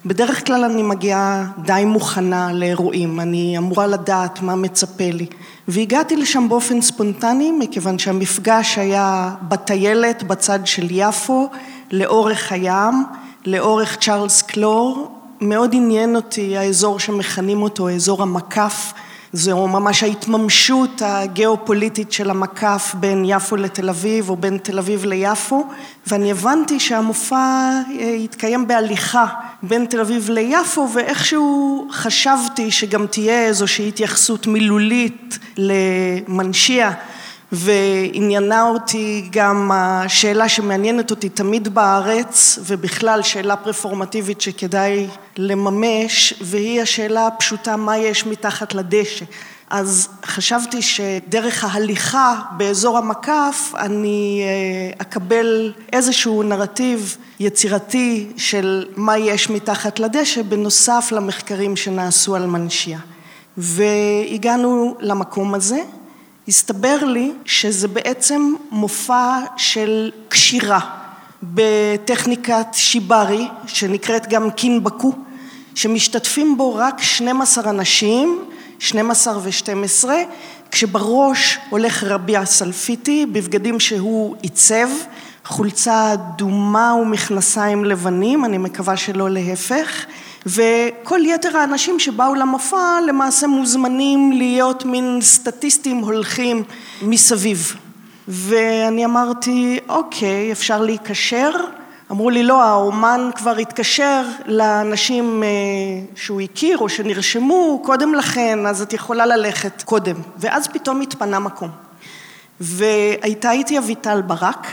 בדרך 0.06 0.46
כלל 0.46 0.64
אני 0.64 0.82
מגיעה 0.82 1.46
די 1.64 1.84
מוכנה 1.86 2.52
לאירועים, 2.52 3.20
אני 3.20 3.58
אמורה 3.58 3.86
לדעת 3.86 4.42
מה 4.42 4.56
מצפה 4.56 5.10
לי. 5.12 5.26
והגעתי 5.68 6.16
לשם 6.16 6.48
באופן 6.48 6.80
ספונטני, 6.80 7.50
מכיוון 7.50 7.98
שהמפגש 7.98 8.78
היה 8.78 9.34
בטיילת 9.42 10.22
בצד 10.22 10.58
של 10.64 10.86
יפו, 10.90 11.48
לאורך 11.92 12.52
הים, 12.52 13.04
לאורך 13.46 13.96
צ'ארלס 14.00 14.42
קלור. 14.42 15.17
מאוד 15.40 15.70
עניין 15.74 16.16
אותי 16.16 16.56
האזור 16.56 17.00
שמכנים 17.00 17.62
אותו 17.62 17.90
אזור 17.90 18.22
המקף. 18.22 18.92
זו 19.32 19.66
ממש 19.66 20.02
ההתממשות 20.02 21.02
הגיאופוליטית 21.04 22.12
של 22.12 22.30
המקף 22.30 22.94
בין 23.00 23.24
יפו 23.26 23.56
לתל 23.56 23.88
אביב 23.88 24.30
או 24.30 24.36
בין 24.36 24.58
תל 24.58 24.78
אביב 24.78 25.04
ליפו 25.04 25.66
ואני 26.06 26.30
הבנתי 26.30 26.80
שהמופע 26.80 27.36
אה, 27.36 28.14
התקיים 28.24 28.66
בהליכה 28.66 29.26
בין 29.62 29.84
תל 29.84 30.00
אביב 30.00 30.30
ליפו 30.30 30.88
ואיכשהו 30.94 31.88
חשבתי 31.92 32.70
שגם 32.70 33.06
תהיה 33.06 33.46
איזושהי 33.46 33.88
התייחסות 33.88 34.46
מילולית 34.46 35.38
למנשייה 35.56 36.92
ועניינה 37.52 38.62
אותי 38.62 39.28
גם 39.30 39.70
השאלה 39.74 40.48
שמעניינת 40.48 41.10
אותי 41.10 41.28
תמיד 41.28 41.74
בארץ 41.74 42.58
ובכלל 42.66 43.22
שאלה 43.22 43.56
פרפורמטיבית 43.56 44.40
שכדאי 44.40 45.06
לממש 45.36 46.34
והיא 46.40 46.82
השאלה 46.82 47.26
הפשוטה 47.26 47.76
מה 47.76 47.98
יש 47.98 48.26
מתחת 48.26 48.74
לדשא? 48.74 49.24
אז 49.70 50.08
חשבתי 50.24 50.82
שדרך 50.82 51.64
ההליכה 51.64 52.40
באזור 52.56 52.98
המקף 52.98 53.72
אני 53.78 54.42
אה, 54.44 55.02
אקבל 55.02 55.72
איזשהו 55.92 56.42
נרטיב 56.42 57.16
יצירתי 57.40 58.32
של 58.36 58.86
מה 58.96 59.18
יש 59.18 59.50
מתחת 59.50 59.98
לדשא 59.98 60.42
בנוסף 60.42 61.08
למחקרים 61.12 61.76
שנעשו 61.76 62.36
על 62.36 62.46
מנשיה. 62.46 62.98
והגענו 63.56 64.96
למקום 65.00 65.54
הזה 65.54 65.78
הסתבר 66.48 67.04
לי 67.04 67.32
שזה 67.44 67.88
בעצם 67.88 68.54
מופע 68.70 69.38
של 69.56 70.10
קשירה 70.28 70.80
בטכניקת 71.42 72.66
שיברי 72.72 73.48
שנקראת 73.66 74.26
גם 74.28 74.50
קינבקו 74.50 75.12
שמשתתפים 75.74 76.56
בו 76.56 76.74
רק 76.74 77.02
12 77.02 77.70
אנשים, 77.70 78.44
12 78.78 79.38
ו-12 79.38 80.08
כשבראש 80.70 81.58
הולך 81.70 82.04
רבי 82.04 82.36
הסלפיטי 82.36 83.26
בבגדים 83.26 83.80
שהוא 83.80 84.36
עיצב 84.42 84.88
חולצה 85.44 86.12
אדומה 86.12 86.94
ומכנסיים 87.02 87.84
לבנים, 87.84 88.44
אני 88.44 88.58
מקווה 88.58 88.96
שלא 88.96 89.30
להפך 89.30 90.06
וכל 90.46 91.20
יתר 91.24 91.56
האנשים 91.56 91.98
שבאו 91.98 92.34
למופע 92.34 93.00
למעשה 93.06 93.46
מוזמנים 93.46 94.32
להיות 94.32 94.84
מין 94.84 95.18
סטטיסטים 95.22 95.98
הולכים 95.98 96.62
מסביב. 97.02 97.76
ואני 98.28 99.04
אמרתי 99.04 99.78
אוקיי 99.88 100.52
אפשר 100.52 100.82
להיקשר. 100.82 101.50
אמרו 102.10 102.30
לי 102.30 102.42
לא 102.42 102.62
האומן 102.62 103.30
כבר 103.36 103.56
התקשר 103.56 104.22
לאנשים 104.46 105.42
אה, 105.42 105.48
שהוא 106.14 106.40
הכיר 106.40 106.78
או 106.78 106.88
שנרשמו 106.88 107.80
קודם 107.84 108.14
לכן 108.14 108.66
אז 108.66 108.82
את 108.82 108.92
יכולה 108.92 109.26
ללכת 109.26 109.82
קודם. 109.82 110.16
ואז 110.36 110.68
פתאום 110.68 111.00
התפנה 111.00 111.38
מקום. 111.38 111.70
והייתה 112.60 113.50
איתי 113.50 113.78
אביטל 113.78 114.22
ברק 114.22 114.66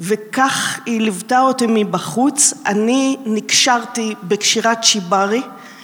וכך 0.00 0.80
היא 0.86 1.00
ליוותה 1.00 1.40
אותי 1.40 1.66
מבחוץ, 1.68 2.54
אני 2.66 3.16
נקשרתי 3.26 4.14
בקשירת 4.22 4.84
שיברי 4.84 5.42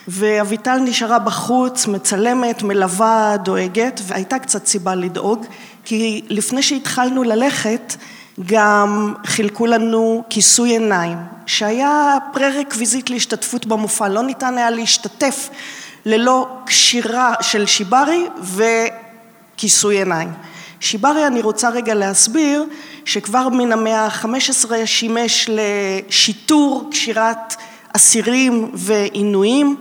ואביטל 0.08 0.76
נשארה 0.78 1.18
בחוץ, 1.18 1.86
מצלמת, 1.86 2.62
מלווה, 2.62 3.36
דואגת 3.42 4.00
והייתה 4.06 4.38
קצת 4.38 4.66
סיבה 4.66 4.94
לדאוג 4.94 5.46
כי 5.84 6.22
לפני 6.28 6.62
שהתחלנו 6.62 7.22
ללכת 7.22 7.96
גם 8.46 9.14
חילקו 9.26 9.66
לנו 9.66 10.24
כיסוי 10.30 10.70
עיניים 10.70 11.18
שהיה 11.46 12.18
פרה-רקוויזית 12.32 13.10
להשתתפות 13.10 13.66
במופע, 13.66 14.08
לא 14.08 14.22
ניתן 14.22 14.58
היה 14.58 14.70
להשתתף 14.70 15.48
ללא 16.06 16.48
קשירה 16.66 17.34
של 17.40 17.66
שיברי 17.66 18.26
וכיסוי 18.42 19.96
עיניים. 19.96 20.32
שיברי 20.82 21.26
אני 21.26 21.42
רוצה 21.42 21.70
רגע 21.70 21.94
להסביר 21.94 22.64
שכבר 23.04 23.48
מן 23.48 23.72
המאה 23.72 24.00
ה-15 24.00 24.70
שימש 24.84 25.50
לשיטור 25.50 26.88
קשירת 26.90 27.56
אסירים 27.96 28.70
ועינויים. 28.74 29.76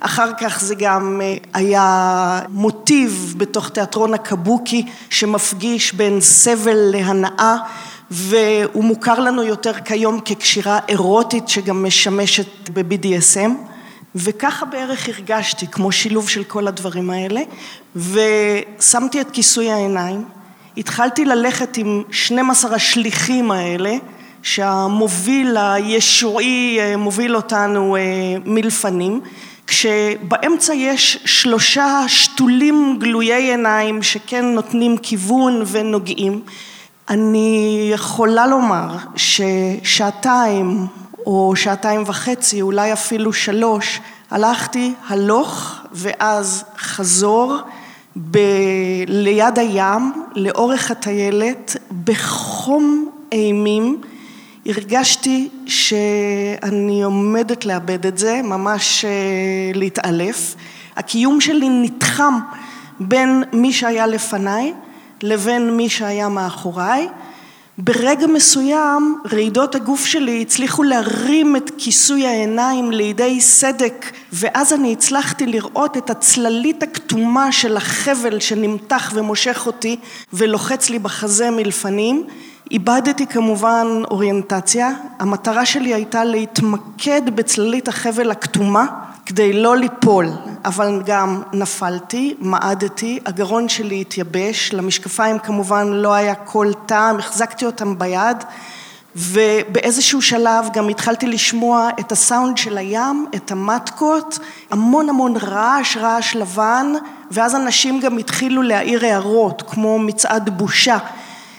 אחר 0.00 0.30
כך 0.40 0.60
זה 0.60 0.74
גם 0.74 1.20
אה, 1.22 1.36
היה 1.54 2.40
מוטיב 2.48 3.34
בתוך 3.36 3.68
תיאטרון 3.68 4.14
הקבוקי 4.14 4.86
שמפגיש 5.10 5.92
בין 5.92 6.20
סבל 6.20 6.76
להנאה 6.76 7.56
והוא 8.10 8.84
מוכר 8.84 9.20
לנו 9.20 9.42
יותר 9.42 9.72
כיום 9.72 10.20
כקשירה 10.24 10.78
אירוטית 10.88 11.48
שגם 11.48 11.84
משמשת 11.84 12.70
ב-BDSM 12.72 13.50
וככה 14.14 14.66
בערך 14.66 15.08
הרגשתי 15.08 15.66
כמו 15.66 15.92
שילוב 15.92 16.28
של 16.28 16.44
כל 16.44 16.68
הדברים 16.68 17.10
האלה 17.10 17.40
ושמתי 17.96 19.20
את 19.20 19.30
כיסוי 19.30 19.70
העיניים 19.70 20.39
התחלתי 20.76 21.24
ללכת 21.24 21.76
עם 21.76 22.02
12 22.10 22.74
השליחים 22.74 23.50
האלה 23.50 23.94
שהמוביל 24.42 25.56
הישועי 25.56 26.78
אה, 26.80 26.96
מוביל 26.96 27.36
אותנו 27.36 27.96
אה, 27.96 28.00
מלפנים. 28.44 29.20
כשבאמצע 29.66 30.74
יש 30.74 31.18
שלושה 31.24 32.04
שתולים 32.06 32.96
גלויי 33.00 33.50
עיניים 33.50 34.02
שכן 34.02 34.44
נותנים 34.44 34.96
כיוון 34.98 35.62
ונוגעים 35.66 36.42
אני 37.08 37.90
יכולה 37.92 38.46
לומר 38.46 38.96
ששעתיים 39.16 40.86
או 41.26 41.52
שעתיים 41.56 42.02
וחצי 42.06 42.62
אולי 42.62 42.92
אפילו 42.92 43.32
שלוש 43.32 44.00
הלכתי 44.30 44.92
הלוך 45.08 45.74
ואז 45.92 46.64
חזור 46.78 47.58
ב... 48.16 48.38
ליד 49.06 49.58
הים, 49.58 50.12
לאורך 50.34 50.90
הטיילת, 50.90 51.76
בחום 52.04 53.08
אימים, 53.32 54.00
הרגשתי 54.66 55.48
שאני 55.66 57.02
עומדת 57.02 57.64
לאבד 57.64 58.06
את 58.06 58.18
זה, 58.18 58.40
ממש 58.44 59.04
אה, 59.04 59.10
להתעלף. 59.74 60.54
הקיום 60.96 61.40
שלי 61.40 61.68
נתחם 61.68 62.34
בין 63.00 63.42
מי 63.52 63.72
שהיה 63.72 64.06
לפניי 64.06 64.72
לבין 65.22 65.76
מי 65.76 65.88
שהיה 65.88 66.28
מאחוריי. 66.28 67.08
ברגע 67.82 68.26
מסוים 68.26 69.18
רעידות 69.32 69.74
הגוף 69.74 70.04
שלי 70.04 70.42
הצליחו 70.42 70.82
להרים 70.82 71.56
את 71.56 71.70
כיסוי 71.78 72.26
העיניים 72.26 72.90
לידי 72.90 73.40
סדק 73.40 74.12
ואז 74.32 74.72
אני 74.72 74.92
הצלחתי 74.92 75.46
לראות 75.46 75.96
את 75.96 76.10
הצללית 76.10 76.82
הכתומה 76.82 77.52
של 77.52 77.76
החבל 77.76 78.40
שנמתח 78.40 79.12
ומושך 79.14 79.66
אותי 79.66 79.96
ולוחץ 80.32 80.90
לי 80.90 80.98
בחזה 80.98 81.50
מלפנים. 81.50 82.26
איבדתי 82.70 83.26
כמובן 83.26 83.86
אוריינטציה, 84.10 84.90
המטרה 85.18 85.66
שלי 85.66 85.94
הייתה 85.94 86.24
להתמקד 86.24 87.22
בצללית 87.34 87.88
החבל 87.88 88.30
הכתומה 88.30 88.86
כדי 89.30 89.52
לא 89.52 89.76
ליפול. 89.76 90.26
אבל 90.64 91.02
גם 91.06 91.42
נפלתי, 91.52 92.34
מעדתי, 92.38 93.18
הגרון 93.26 93.68
שלי 93.68 94.00
התייבש, 94.00 94.72
למשקפיים 94.72 95.38
כמובן 95.38 95.88
לא 95.88 96.14
היה 96.14 96.34
כל 96.34 96.72
טעם, 96.86 97.18
החזקתי 97.18 97.66
אותם 97.66 97.98
ביד, 97.98 98.36
ובאיזשהו 99.16 100.22
שלב 100.22 100.66
גם 100.72 100.88
התחלתי 100.88 101.26
לשמוע 101.26 101.88
את 102.00 102.12
הסאונד 102.12 102.58
של 102.58 102.78
הים, 102.78 103.26
את 103.34 103.50
המטקות, 103.50 104.38
המון 104.70 105.08
המון 105.08 105.36
רעש, 105.36 105.96
רעש 105.96 106.36
לבן, 106.36 106.92
ואז 107.30 107.54
אנשים 107.54 108.00
גם 108.00 108.18
התחילו 108.18 108.62
להעיר 108.62 109.04
הערות, 109.04 109.62
כמו 109.66 109.98
מצעד 109.98 110.58
בושה. 110.58 110.98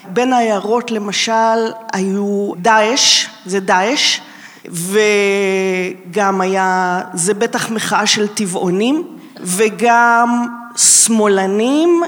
בין 0.08 0.34
ההערות 0.34 0.92
למשל 0.92 1.72
היו 1.94 2.52
דאעש, 2.58 3.28
זה 3.46 3.60
דאעש, 3.60 4.20
וגם 4.66 6.42
היה, 6.42 7.02
זה 7.14 7.34
בטח 7.34 7.72
מחאה 7.72 8.08
של 8.08 8.28
טבעונים, 8.28 9.08
וגם 9.40 10.48
שמאלנים, 10.76 12.02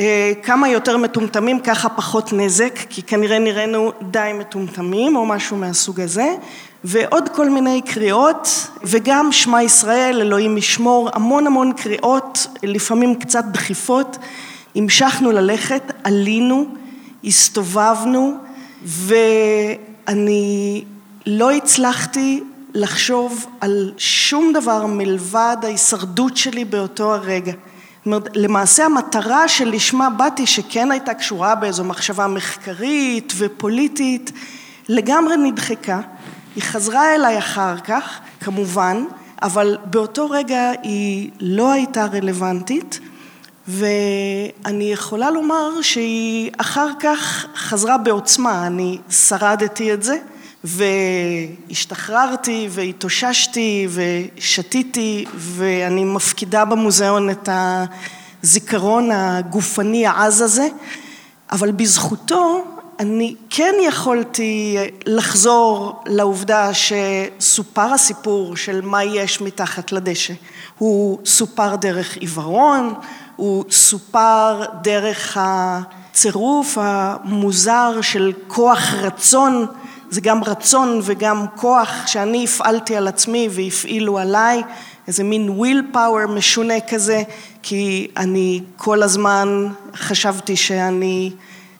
אה, 0.00 0.32
כמה 0.42 0.68
יותר 0.68 0.96
מטומטמים 0.96 1.60
ככה 1.60 1.88
פחות 1.88 2.32
נזק, 2.32 2.78
כי 2.88 3.02
כנראה 3.02 3.38
נראינו 3.38 3.92
די 4.02 4.30
מטומטמים 4.34 5.16
או 5.16 5.26
משהו 5.26 5.56
מהסוג 5.56 6.00
הזה, 6.00 6.34
ועוד 6.84 7.28
כל 7.28 7.50
מיני 7.50 7.82
קריאות, 7.82 8.68
וגם 8.84 9.32
שמע 9.32 9.62
ישראל, 9.62 10.20
אלוהים 10.20 10.58
ישמור, 10.58 11.10
המון 11.12 11.46
המון 11.46 11.72
קריאות, 11.72 12.46
לפעמים 12.62 13.14
קצת 13.14 13.44
דחיפות, 13.44 14.18
המשכנו 14.76 15.32
ללכת, 15.32 15.92
עלינו, 16.04 16.66
הסתובבנו, 17.24 18.34
ואני 20.06 20.84
לא 21.32 21.50
הצלחתי 21.50 22.42
לחשוב 22.74 23.46
על 23.60 23.92
שום 23.96 24.52
דבר 24.52 24.86
מלבד 24.86 25.56
ההישרדות 25.62 26.36
שלי 26.36 26.64
באותו 26.64 27.14
הרגע. 27.14 27.52
למעשה 28.34 28.84
המטרה 28.84 29.48
שלשמה 29.48 30.10
באתי, 30.10 30.46
שכן 30.46 30.90
הייתה 30.90 31.14
קשורה 31.14 31.54
באיזו 31.54 31.84
מחשבה 31.84 32.26
מחקרית 32.26 33.32
ופוליטית, 33.36 34.32
לגמרי 34.88 35.36
נדחקה. 35.36 36.00
היא 36.56 36.62
חזרה 36.62 37.14
אליי 37.14 37.38
אחר 37.38 37.76
כך, 37.76 38.20
כמובן, 38.40 39.04
אבל 39.42 39.76
באותו 39.84 40.30
רגע 40.30 40.70
היא 40.82 41.30
לא 41.40 41.72
הייתה 41.72 42.06
רלוונטית, 42.06 43.00
ואני 43.68 44.92
יכולה 44.92 45.30
לומר 45.30 45.82
שהיא 45.82 46.50
אחר 46.58 46.88
כך 47.00 47.46
חזרה 47.56 47.98
בעוצמה, 47.98 48.66
אני 48.66 48.98
שרדתי 49.10 49.94
את 49.94 50.02
זה. 50.02 50.16
והשתחררתי 50.64 52.68
והתאוששתי 52.70 53.88
ושתיתי 53.90 55.24
ואני 55.34 56.04
מפקידה 56.04 56.64
במוזיאון 56.64 57.30
את 57.30 57.48
הזיכרון 58.42 59.10
הגופני 59.12 60.06
העז 60.06 60.40
הזה, 60.40 60.68
אבל 61.52 61.70
בזכותו 61.70 62.64
אני 63.00 63.34
כן 63.50 63.74
יכולתי 63.82 64.76
לחזור 65.06 66.02
לעובדה 66.06 66.70
שסופר 66.74 67.92
הסיפור 67.92 68.56
של 68.56 68.80
מה 68.80 69.04
יש 69.04 69.40
מתחת 69.40 69.92
לדשא. 69.92 70.34
הוא 70.78 71.18
סופר 71.24 71.76
דרך 71.76 72.16
עיוורון, 72.16 72.94
הוא 73.36 73.64
סופר 73.70 74.64
דרך 74.82 75.38
הצירוף 75.40 76.78
המוזר 76.80 78.00
של 78.00 78.32
כוח 78.48 78.94
רצון 78.94 79.66
זה 80.10 80.20
גם 80.20 80.44
רצון 80.44 81.00
וגם 81.02 81.46
כוח 81.56 82.06
שאני 82.06 82.44
הפעלתי 82.44 82.96
על 82.96 83.08
עצמי 83.08 83.48
והפעילו 83.50 84.18
עליי, 84.18 84.62
איזה 85.08 85.24
מין 85.24 85.50
willpower 85.50 86.26
משונה 86.26 86.74
כזה, 86.88 87.22
כי 87.62 88.08
אני 88.16 88.60
כל 88.76 89.02
הזמן 89.02 89.68
חשבתי 89.96 90.56
שאני 90.56 91.32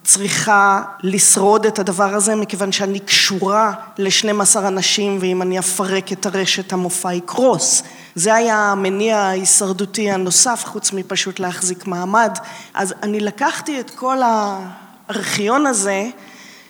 צריכה 0.04 0.82
לשרוד 1.02 1.66
את 1.66 1.78
הדבר 1.78 2.14
הזה, 2.14 2.36
מכיוון 2.36 2.72
שאני 2.72 2.98
קשורה 2.98 3.72
ל-12 3.98 4.58
אנשים, 4.58 5.18
ואם 5.20 5.42
אני 5.42 5.58
אפרק 5.58 6.12
את 6.12 6.26
הרשת 6.26 6.72
המופע 6.72 7.12
יקרוס. 7.12 7.82
זה 8.14 8.34
היה 8.34 8.56
המניע 8.56 9.18
ההישרדותי 9.18 10.10
הנוסף, 10.10 10.64
חוץ 10.66 10.92
מפשוט 10.92 11.40
להחזיק 11.40 11.86
מעמד. 11.86 12.38
אז 12.74 12.94
אני 13.02 13.20
לקחתי 13.20 13.80
את 13.80 13.90
כל 13.90 14.18
הארכיון 14.22 15.66
הזה, 15.66 16.06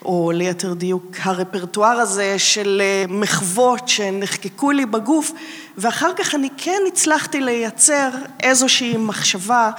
או 0.04 0.30
ליתר 0.30 0.74
דיוק 0.74 1.16
הרפרטואר 1.22 2.00
הזה 2.00 2.38
של 2.38 2.82
אה, 2.84 3.04
מחוות 3.08 3.88
שנחקקו 3.88 4.70
לי 4.70 4.86
בגוף 4.86 5.32
ואחר 5.78 6.10
כך 6.16 6.34
אני 6.34 6.48
כן 6.56 6.82
הצלחתי 6.88 7.40
לייצר 7.40 8.08
איזושהי 8.42 8.96
מחשבה 8.96 9.70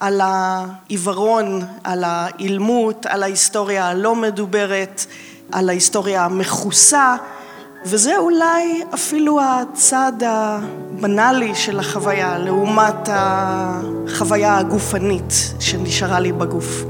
על 0.00 0.20
העיוורון, 0.24 1.62
על 1.84 2.04
האילמות, 2.06 3.06
על 3.06 3.22
ההיסטוריה 3.22 3.86
הלא 3.86 4.16
מדוברת, 4.16 5.06
על 5.52 5.68
ההיסטוריה 5.68 6.24
המכוסה 6.24 7.16
וזה 7.84 8.16
אולי 8.16 8.82
אפילו 8.94 9.40
הצד 9.42 10.12
הבנאלי 10.26 11.54
של 11.54 11.78
החוויה 11.78 12.38
לעומת 12.38 13.08
החוויה 13.12 14.58
הגופנית 14.58 15.32
שנשארה 15.60 16.20
לי 16.20 16.32
בגוף. 16.32 16.84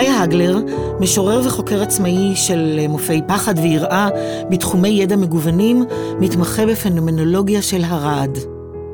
גיא 0.00 0.12
הגלר, 0.12 0.58
משורר 1.00 1.46
וחוקר 1.46 1.82
עצמאי 1.82 2.36
של 2.36 2.86
מופעי 2.88 3.20
פחד 3.28 3.58
ויראה 3.58 4.08
בתחומי 4.50 4.88
ידע 4.88 5.16
מגוונים, 5.16 5.84
מתמחה 6.20 6.66
בפנומנולוגיה 6.66 7.62
של 7.62 7.84
הרעד. 7.84 8.38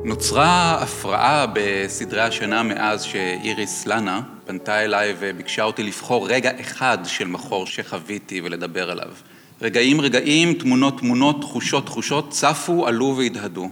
נוצרה 0.05 0.77
הפרעה 0.81 1.45
בסדרי 1.53 2.21
השינה 2.21 2.63
מאז 2.63 3.03
שאיריס 3.03 3.87
לנה 3.87 4.21
פנתה 4.45 4.83
אליי 4.83 5.15
וביקשה 5.19 5.63
אותי 5.63 5.83
לבחור 5.83 6.27
רגע 6.27 6.51
אחד 6.61 6.97
של 7.05 7.27
מחור 7.27 7.65
שחוויתי 7.65 8.41
ולדבר 8.41 8.91
עליו. 8.91 9.11
רגעים 9.61 10.01
רגעים, 10.01 10.53
תמונות 10.53 10.99
תמונות, 10.99 11.41
תחושות 11.41 11.85
תחושות, 11.85 12.29
צפו, 12.29 12.87
עלו 12.87 13.15
והדהדו. 13.17 13.69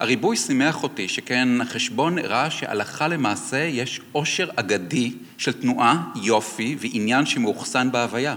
הריבוי 0.00 0.36
שימח 0.36 0.82
אותי, 0.82 1.08
שכן 1.08 1.60
החשבון 1.60 2.18
הראה 2.18 2.50
שהלכה 2.50 3.08
למעשה 3.08 3.56
יש 3.56 4.00
עושר 4.12 4.48
אגדי 4.56 5.12
של 5.38 5.52
תנועה, 5.52 6.02
יופי 6.22 6.76
ועניין 6.80 7.26
שמאוחסן 7.26 7.92
בהוויה. 7.92 8.36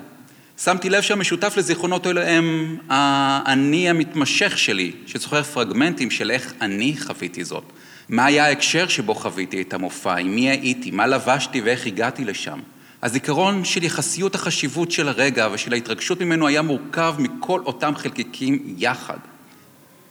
שמתי 0.58 0.90
לב 0.90 1.02
שהמשותף 1.02 1.54
לזיכרונות 1.58 2.06
האלה 2.06 2.32
הם 2.32 2.78
האני 2.90 3.90
המתמשך 3.90 4.58
שלי, 4.58 4.92
שזוכר 5.06 5.44
פרגמנטים 5.44 6.12
של 6.12 6.32
איך 6.32 6.54
אני 6.62 6.96
חוויתי 7.00 7.44
זאת. 7.44 7.64
מה 8.10 8.26
היה 8.26 8.46
ההקשר 8.46 8.88
שבו 8.88 9.16
חוויתי 9.16 9.62
את 9.62 9.74
המופע, 9.74 10.16
עם 10.16 10.36
מי 10.36 10.50
הייתי, 10.50 10.92
מה 10.92 11.08
לבשתי 11.08 11.62
ואיך 11.62 11.86
הגעתי 11.86 12.26
לשם. 12.26 12.60
הזיכרון 13.04 13.66
של 13.66 13.84
יחסיות 13.84 14.36
החשיבות 14.36 14.92
של 14.92 15.08
הרגע 15.08 15.48
ושל 15.52 15.74
ההתרגשות 15.74 16.22
ממנו 16.22 16.48
היה 16.48 16.62
מורכב 16.62 17.16
מכל 17.20 17.62
אותם 17.66 17.96
חלקיקים 17.96 18.76
יחד. 18.78 19.18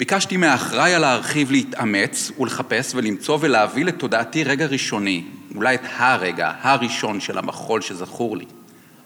ביקשתי 0.01 0.37
מהאחראי 0.37 0.95
על 0.95 1.05
הארכיב 1.05 1.51
להתאמץ 1.51 2.31
ולחפש 2.41 2.95
ולמצוא 2.95 3.39
ולהביא 3.41 3.85
לתודעתי 3.85 4.45
רגע 4.45 4.67
ראשוני, 4.67 5.25
אולי 5.55 5.75
את 5.75 5.81
הרגע, 5.97 6.53
הראשון 6.63 7.21
של 7.21 7.39
המחול 7.39 7.81
שזכור 7.81 8.37
לי. 8.37 8.45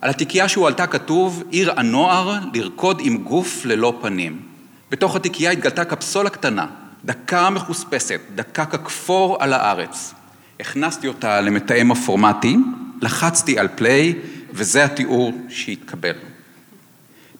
על 0.01 0.11
התיקייה 0.11 0.49
שהועלתה 0.49 0.87
כתוב, 0.87 1.43
עיר 1.51 1.73
הנוער 1.77 2.39
לרקוד 2.55 3.01
עם 3.05 3.17
גוף 3.17 3.65
ללא 3.65 3.99
פנים. 4.01 4.41
בתוך 4.91 5.17
התיקייה 5.17 5.51
התגלתה 5.51 5.85
קפסולה 5.85 6.31
קטנה, 6.31 6.67
דקה 7.05 7.51
מחוספסת, 7.51 8.21
דקה 8.35 8.65
ככפור 8.65 9.37
על 9.41 9.53
הארץ. 9.53 10.15
הכנסתי 10.61 11.09
אותה 11.09 11.41
למתאם 11.41 11.91
הפורמטי, 11.91 12.57
לחצתי 13.03 13.59
על 13.59 13.69
פליי, 13.75 14.15
וזה 14.53 14.85
התיאור 14.85 15.33
שהתקבל. 15.49 16.15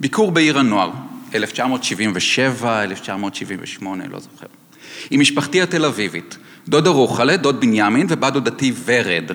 ביקור 0.01 0.33
בעיר 0.33 0.59
הנוער, 0.59 0.91
1977, 1.35 2.83
1978, 2.83 4.05
לא 4.09 4.19
זוכר. 4.19 4.47
עם 5.11 5.21
משפחתי 5.21 5.63
התל 5.63 5.85
אביבית, 5.85 6.39
דודה 6.69 6.91
רוחלה, 6.91 7.37
דוד 7.37 7.61
בנימין 7.61 8.07
ובת 8.11 8.33
דודתי 8.33 8.73
ורד. 8.85 9.31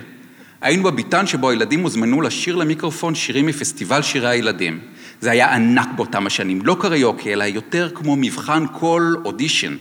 היינו 0.62 0.84
בביתן 0.84 1.28
שבו 1.28 1.50
הילדים 1.50 1.80
הוזמנו 1.80 2.22
לשיר 2.22 2.56
למיקרופון 2.56 3.16
שירים 3.16 3.46
מפסטיבל 3.46 4.02
שירי 4.02 4.30
הילדים. 4.30 4.80
זה 5.22 5.32
היה 5.32 5.56
ענק 5.56 5.88
באותם 5.96 6.28
השנים, 6.28 6.62
לא 6.66 6.78
קריוקי, 6.80 7.34
אלא 7.34 7.44
יותר 7.44 7.90
כמו 7.96 8.16
מבחן 8.16 8.66
קול 8.68 9.22
אודישן. 9.26 9.76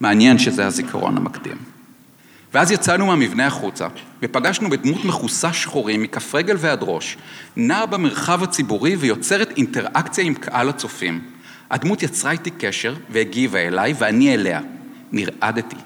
מעניין 0.00 0.38
שזה 0.38 0.66
הזיכרון 0.66 1.16
המקדים. 1.16 1.56
ואז 2.54 2.70
יצאנו 2.70 3.06
מהמבנה 3.06 3.46
החוצה, 3.46 3.86
ופגשנו 4.22 4.70
בדמות 4.70 5.04
מכוסה 5.04 5.52
שחורים 5.52 6.02
מכף 6.02 6.34
רגל 6.34 6.56
ועד 6.58 6.78
ראש, 6.82 7.16
נעה 7.56 7.86
במרחב 7.86 8.42
הציבורי 8.42 8.96
ויוצרת 8.96 9.50
אינטראקציה 9.56 10.24
עם 10.24 10.34
קהל 10.34 10.68
הצופים. 10.68 11.20
הדמות 11.70 12.02
יצרה 12.02 12.30
איתי 12.30 12.50
קשר 12.50 12.94
והגיבה 13.10 13.58
אליי 13.58 13.94
ואני 13.98 14.34
אליה. 14.34 14.60
נרעדתי. 15.12 15.76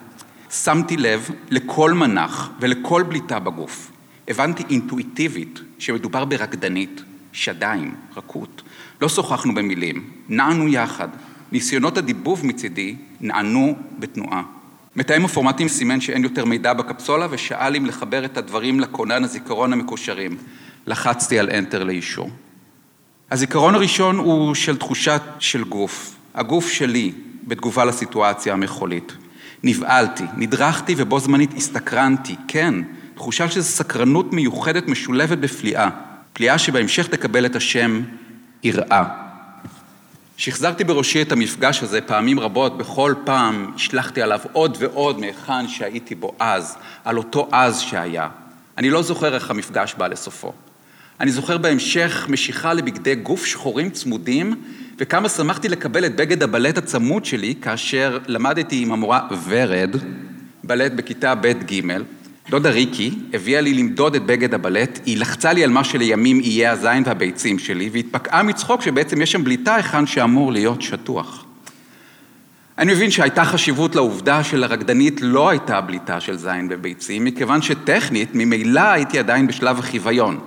שמתי 0.51 0.97
לב 0.97 1.31
לכל 1.51 1.93
מנח 1.93 2.51
ולכל 2.61 3.03
בליטה 3.03 3.39
בגוף. 3.39 3.91
הבנתי 4.29 4.63
אינטואיטיבית 4.71 5.61
שמדובר 5.79 6.25
ברקדנית, 6.25 7.03
שדיים, 7.33 7.95
רכות. 8.17 8.63
לא 9.01 9.09
שוחחנו 9.09 9.55
במילים, 9.55 10.11
נענו 10.29 10.69
יחד. 10.69 11.09
ניסיונות 11.53 11.99
הדיבוב 11.99 12.47
מצידי 12.47 12.97
נענו 13.21 13.77
בתנועה. 13.99 14.43
מתאם 14.97 15.25
הפורמטים 15.25 15.69
סימן 15.69 16.01
שאין 16.01 16.25
יותר 16.25 16.45
מידע 16.45 16.73
בקפסולה 16.73 17.27
ושאל 17.31 17.77
אם 17.77 17.87
לחבר 17.87 18.25
את 18.25 18.37
הדברים 18.37 18.81
לכונן 18.81 19.25
הזיכרון 19.25 19.73
המקושרים. 19.73 20.37
לחצתי 20.87 21.39
על 21.39 21.49
Enter 21.49 21.79
לאישור. 21.79 22.31
הזיכרון 23.31 23.75
הראשון 23.75 24.17
הוא 24.17 24.55
של 24.55 24.77
תחושת 24.77 25.23
של 25.39 25.65
גוף, 25.65 26.15
הגוף 26.35 26.69
שלי 26.69 27.13
בתגובה 27.45 27.85
לסיטואציה 27.85 28.53
המחולית. 28.53 29.13
נבהלתי, 29.63 30.25
נדרכתי 30.37 30.95
ובו 30.97 31.21
זמנית 31.21 31.51
הסתקרנתי, 31.57 32.37
כן, 32.49 32.75
תחושה 33.15 33.51
של 33.51 33.63
סקרנות 33.63 34.33
מיוחדת 34.33 34.89
משולבת 34.89 35.39
בפליאה, 35.39 35.89
פליאה 36.33 36.59
שבהמשך 36.59 37.07
תקבל 37.07 37.47
את 37.47 37.57
השם 37.57 38.03
יראה. 38.63 39.05
שחזרתי 40.37 40.85
בראשי 40.85 41.23
את 41.23 41.33
המפגש 41.33 41.83
הזה 41.83 42.01
פעמים 42.01 42.41
רבות, 42.41 42.79
בכל 42.79 43.15
פעם 43.25 43.73
השלכתי 43.75 44.23
עליו 44.23 44.41
עוד 44.53 44.77
ועוד 44.81 45.21
מהיכן 45.21 45.69
שהייתי 45.69 46.15
בו 46.15 46.35
אז, 46.39 46.77
על 47.05 47.19
אותו 47.19 47.49
אז 47.53 47.81
שהיה. 47.81 48.29
אני 48.79 48.91
לא 48.91 49.03
זוכר 49.03 49.35
איך 49.35 49.51
המפגש 49.51 49.95
בא 49.95 50.07
לסופו. 50.07 50.53
אני 51.21 51.31
זוכר 51.31 51.59
בהמשך 51.59 52.27
משיכה 52.29 52.75
לבגדי 52.75 53.15
גוף 53.15 53.45
שחורים 53.45 53.91
צמודים, 53.91 54.55
וכמה 54.99 55.29
שמחתי 55.29 55.69
לקבל 55.69 56.07
את 56.07 56.17
בגד 56.17 56.43
הבלט 56.43 56.79
הצמוד 56.79 57.25
שלי 57.25 57.55
כאשר 57.63 58.19
למדתי 58.27 58.83
עם 58.83 58.93
המורה 58.93 59.21
ורד, 59.49 59.97
בלט 60.65 60.93
בכיתה 60.93 61.35
ב'-ג', 61.35 61.83
דודה 62.51 62.71
ריקי 62.71 63.11
הביאה 63.33 63.61
לי 63.61 63.75
למדוד 63.75 64.15
את 64.15 64.23
בגד 64.23 64.55
הבלט, 64.55 65.01
היא 65.07 65.19
לחצה 65.19 65.53
לי 65.53 65.65
על 65.65 65.71
מה 65.71 65.85
שלימים 65.85 66.41
יהיה 66.41 66.73
הזין 66.73 67.03
והביצים 67.07 67.59
שלי, 67.59 67.91
והתפקעה 67.93 68.43
מצחוק 68.43 68.83
שבעצם 68.83 69.23
יש 69.23 69.33
שם 69.33 69.45
בליטה 69.45 69.75
היכן 69.75 70.07
שאמור 70.07 70.53
להיות 70.53 70.83
שטוח. 70.83 71.45
אני 72.79 72.93
מבין 72.93 73.11
שהייתה 73.11 73.45
חשיבות 73.45 73.95
לעובדה 73.97 74.45
שלרקדנית 74.45 75.21
לא 75.23 75.49
הייתה 75.49 75.81
בליטה 75.81 76.21
של 76.21 76.37
זין 76.37 76.69
וביצים, 76.71 77.25
מכיוון 77.25 77.63
שטכנית, 77.63 78.31
ממילא 78.35 78.81
הייתי 78.81 79.19
עדיין 79.19 79.47
בשלב 79.47 79.79
החיוויון. 79.79 80.41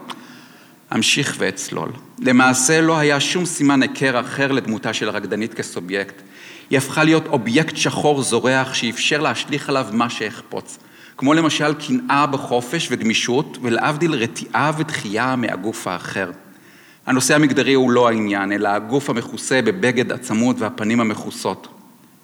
אמשיך 0.95 1.35
ואצלול. 1.39 1.89
למעשה 2.19 2.81
לא 2.81 2.97
היה 2.97 3.19
שום 3.19 3.45
סימן 3.45 3.81
היכר 3.81 4.19
אחר 4.19 4.51
לדמותה 4.51 4.93
של 4.93 5.09
הרקדנית 5.09 5.53
כסובייקט. 5.53 6.21
היא 6.69 6.77
הפכה 6.77 7.03
להיות 7.03 7.27
אובייקט 7.27 7.77
שחור 7.77 8.21
זורח 8.21 8.73
שאפשר 8.73 9.21
להשליך 9.21 9.69
עליו 9.69 9.87
מה 9.91 10.09
שאחפוץ. 10.09 10.77
כמו 11.17 11.33
למשל 11.33 11.73
קנאה 11.73 12.25
בחופש 12.25 12.87
וגמישות, 12.91 13.57
ולהבדיל 13.61 14.13
רתיעה 14.13 14.71
ודחייה 14.77 15.35
מהגוף 15.35 15.87
האחר. 15.87 16.31
הנושא 17.05 17.35
המגדרי 17.35 17.73
הוא 17.73 17.91
לא 17.91 18.07
העניין, 18.07 18.51
אלא 18.51 18.69
הגוף 18.69 19.09
המכוסה 19.09 19.61
בבגד 19.61 20.11
הצמוד 20.11 20.55
והפנים 20.59 20.99
המכוסות. 20.99 21.67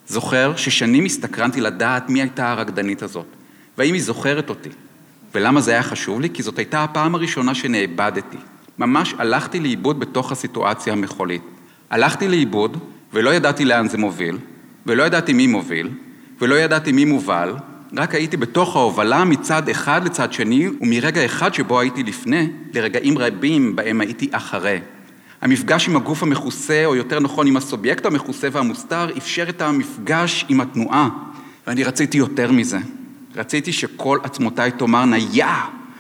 זוכר 0.08 0.56
ששנים 0.56 1.06
הסתקרנתי 1.06 1.62
לדעת 1.62 2.10
מי 2.10 2.22
הייתה 2.22 2.52
הרקדנית 2.52 3.04
הזאת, 3.04 3.26
והאם 3.78 3.94
היא 3.94 4.04
זוכרת 4.04 4.50
אותי. 4.50 4.70
ולמה 5.36 5.62
זה 5.62 5.72
היה 5.72 5.84
חשוב 5.84 6.22
לי? 6.22 6.30
כי 6.30 6.44
זאת 6.44 6.58
הייתה 6.58 6.84
הפעם 6.84 7.16
הראשונה 7.16 7.56
שנאבדתי. 7.56 8.38
ממש 8.80 9.16
הלכתי 9.18 9.60
לאיבוד 9.60 10.00
בתוך 10.00 10.32
הסיטואציה 10.32 10.94
המחולית. 10.94 11.42
הלכתי 11.90 12.28
לאיבוד 12.28 12.78
ולא 13.14 13.30
ידעתי 13.30 13.66
לאן 13.66 13.88
זה 13.88 13.98
מוביל, 13.98 14.38
ולא 14.86 15.04
ידעתי 15.04 15.34
מי 15.34 15.48
מוביל, 15.48 15.90
ולא 16.42 16.56
ידעתי 16.56 16.92
מי 16.92 17.06
מובל, 17.06 17.54
רק 17.98 18.16
הייתי 18.16 18.38
בתוך 18.38 18.76
ההובלה 18.76 19.24
מצד 19.24 19.70
אחד 19.70 20.02
לצד 20.06 20.34
שני, 20.34 20.68
ומרגע 20.82 21.26
אחד 21.26 21.54
שבו 21.54 21.80
הייתי 21.80 22.04
לפני, 22.04 22.50
לרגעים 22.74 23.18
רבים 23.18 23.76
בהם 23.76 24.02
הייתי 24.02 24.30
אחרי. 24.32 24.80
המפגש 25.42 25.88
עם 25.88 25.96
הגוף 25.96 26.24
המכוסה, 26.24 26.86
או 26.86 26.96
יותר 26.96 27.20
נכון 27.20 27.48
עם 27.48 27.58
הסובייקט 27.58 28.06
המכוסה 28.06 28.48
והמוסתר, 28.52 29.18
אפשר 29.18 29.50
את 29.50 29.62
המפגש 29.62 30.46
עם 30.50 30.62
התנועה, 30.62 31.10
ואני 31.68 31.84
רציתי 31.84 32.18
יותר 32.18 32.52
מזה. 32.52 32.78
רציתי 33.36 33.72
שכל 33.74 34.20
עצמותיי 34.24 34.72
תאמרנה, 34.72 35.18
יא! 35.18 35.46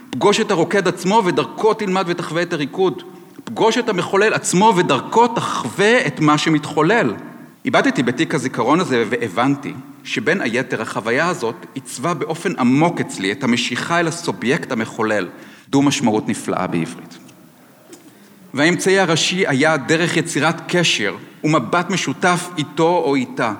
פגוש 0.10 0.39
את 0.39 0.52
הרוקד 0.52 0.88
עצמו 0.88 1.22
ודרכו 1.26 1.74
תלמד 1.74 2.04
ותחווה 2.08 2.41
את 2.41 2.54
הריקוד. 2.54 3.04
פגוש 3.43 3.78
את 3.78 3.89
המחולל 3.89 4.34
עצמו 4.34 4.74
ודרכו 4.78 5.28
תחווה 5.28 6.08
את 6.08 6.19
מה 6.19 6.38
שמתחולל. 6.38 7.13
איבדתי 7.65 8.04
בתיק 8.04 8.36
הזיכרון 8.36 8.80
הזה 8.80 9.04
והבנתי 9.10 9.74
שבין 10.04 10.41
היתר 10.41 10.82
החוויה 10.82 11.28
הזאת 11.28 11.56
עיצבה 11.74 12.13
באופן 12.13 12.60
עמוק 12.60 13.02
אצלי 13.02 13.32
את 13.32 13.43
המשיכה 13.43 14.00
אל 14.00 14.08
הסובייקט 14.08 14.72
המחולל, 14.72 15.28
דו 15.69 15.82
משמעות 15.82 16.30
נפלאה 16.30 16.67
בעברית. 16.67 17.17
והאמצעי 18.54 19.00
הראשי 19.00 19.48
היה 19.48 19.78
דרך 19.78 20.17
יצירת 20.17 20.62
קשר 20.67 21.15
ומבט 21.43 21.89
משותף 21.89 22.50
איתו 22.58 23.04
או 23.06 23.15
איתה. 23.15 23.54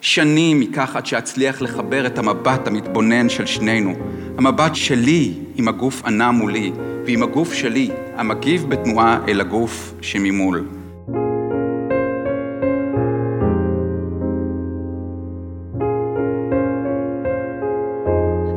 שנים 0.00 0.62
ייקח 0.62 0.96
עד 0.96 1.06
שאצליח 1.06 1.62
לחבר 1.62 2.06
את 2.06 2.18
המבט 2.18 2.66
המתבונן 2.66 3.28
של 3.28 3.46
שנינו. 3.46 3.94
המבט 4.38 4.74
שלי 4.74 5.32
עם 5.56 5.68
הגוף 5.68 6.04
ענה 6.04 6.30
מולי, 6.30 6.72
ועם 7.06 7.22
הגוף 7.22 7.52
שלי 7.52 7.90
המגיב 8.16 8.66
בתנועה 8.68 9.18
אל 9.28 9.40
הגוף 9.40 9.94
שממול. 10.00 10.68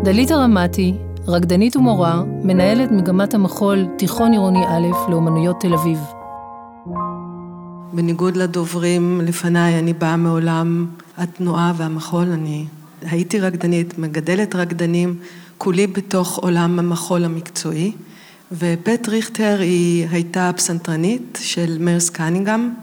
דלית 0.04 0.32
הרמתי, 0.32 0.94
רקדנית 1.28 1.76
ומורה, 1.76 2.24
מנהלת 2.44 2.92
מגמת 2.92 3.34
המחול 3.34 3.86
תיכון 3.98 4.32
עירוני 4.32 4.66
א' 4.68 5.12
לאומנויות 5.12 5.60
תל 5.60 5.74
אביב. 5.74 6.00
בניגוד 7.94 8.38
לדוברים 8.38 9.22
לפניי, 9.24 9.80
אני 9.80 9.94
באה 9.94 10.18
מעולם 10.18 10.86
התנועה 11.18 11.74
והמחול, 11.78 12.28
אני 12.32 12.66
הייתי 13.02 13.40
רקדנית, 13.40 13.98
מגדלת 13.98 14.56
רקדנים, 14.56 15.16
כולי 15.58 15.88
בתוך 15.88 16.38
עולם 16.38 16.80
המחול 16.80 17.24
המקצועי. 17.24 17.92
ובית 18.52 19.08
ריכטר 19.08 19.58
היא 19.60 20.08
הייתה 20.12 20.52
פסנתרנית 20.56 21.40
של 21.42 21.78
מרס 21.80 22.10
קנינגהם, 22.10 22.74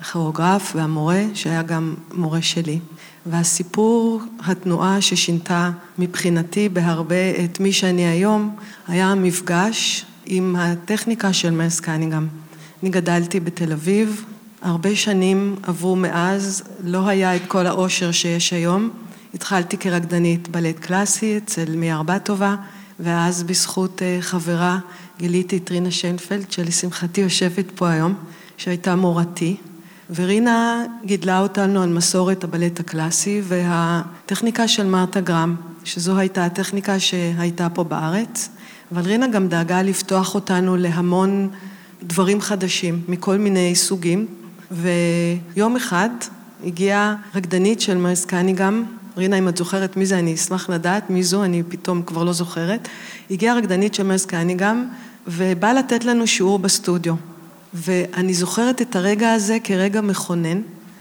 הכוריאוגרף 0.00 0.72
והמורה, 0.76 1.22
שהיה 1.34 1.62
גם 1.62 1.94
מורה 2.12 2.42
שלי. 2.42 2.78
והסיפור, 3.26 4.20
התנועה 4.44 5.00
ששינתה 5.00 5.70
מבחינתי 5.98 6.68
בהרבה 6.68 7.44
את 7.44 7.60
מי 7.60 7.72
שאני 7.72 8.06
היום, 8.06 8.56
היה 8.88 9.06
המפגש 9.06 10.04
עם 10.26 10.56
הטכניקה 10.58 11.32
של 11.32 11.50
מרס 11.50 11.80
קנינגהם. 11.80 12.28
אני 12.82 12.90
גדלתי 12.90 13.40
בתל 13.40 13.72
אביב, 13.72 14.24
הרבה 14.62 14.96
שנים 14.96 15.56
עברו 15.62 15.96
מאז, 15.96 16.62
לא 16.84 17.08
היה 17.08 17.36
את 17.36 17.42
כל 17.48 17.66
העושר 17.66 18.12
שיש 18.12 18.52
היום. 18.52 18.90
התחלתי 19.34 19.76
כרקדנית 19.76 20.48
בלט 20.48 20.78
קלאסי 20.78 21.36
אצל 21.36 21.76
מי 21.76 21.92
ארבטובה, 21.92 22.56
ואז 23.00 23.42
בזכות 23.42 24.02
אה, 24.02 24.18
חברה 24.20 24.78
גיליתי 25.18 25.56
את 25.56 25.70
רינה 25.70 25.90
שיינפלד, 25.90 26.52
שלשמחתי 26.52 27.20
יושבת 27.20 27.66
פה 27.74 27.90
היום, 27.90 28.14
שהייתה 28.56 28.96
מורתי. 28.96 29.56
ורינה 30.14 30.84
גידלה 31.04 31.40
אותנו 31.40 31.82
על 31.82 31.88
מסורת 31.88 32.44
הבלט 32.44 32.80
הקלאסי 32.80 33.42
והטכניקה 33.44 34.68
של 34.68 34.86
מרתה 34.86 35.20
גרם, 35.20 35.56
שזו 35.84 36.18
הייתה 36.18 36.44
הטכניקה 36.44 36.98
שהייתה 36.98 37.68
פה 37.68 37.84
בארץ, 37.84 38.48
אבל 38.92 39.02
רינה 39.02 39.26
גם 39.28 39.48
דאגה 39.48 39.82
לפתוח 39.82 40.34
אותנו 40.34 40.76
להמון 40.76 41.50
דברים 42.02 42.40
חדשים 42.40 43.02
מכל 43.08 43.36
מיני 43.36 43.74
סוגים, 43.74 44.26
ויום 44.70 45.76
אחד 45.76 46.10
הגיעה 46.64 47.16
רקדנית 47.34 47.80
של 47.80 47.96
מרס 47.96 48.24
קניגם, 48.24 48.84
רינה 49.16 49.38
אם 49.38 49.48
את 49.48 49.56
זוכרת 49.56 49.96
מי 49.96 50.06
זה 50.06 50.18
אני 50.18 50.34
אשמח 50.34 50.70
לדעת 50.70 51.10
מי 51.10 51.22
זו, 51.22 51.44
אני 51.44 51.62
פתאום 51.68 52.02
כבר 52.02 52.24
לא 52.24 52.32
זוכרת, 52.32 52.88
הגיעה 53.30 53.56
רקדנית 53.56 53.94
של 53.94 54.02
מרס 54.02 54.26
קניגם 54.26 54.88
ובאה 55.26 55.72
לתת 55.72 56.04
לנו 56.04 56.26
שיעור 56.26 56.58
בסטודיו. 56.58 57.14
ואני 57.74 58.34
זוכרת 58.34 58.82
את 58.82 58.96
הרגע 58.96 59.32
הזה 59.32 59.58
כרגע 59.64 60.00
מכונן. 60.00 60.60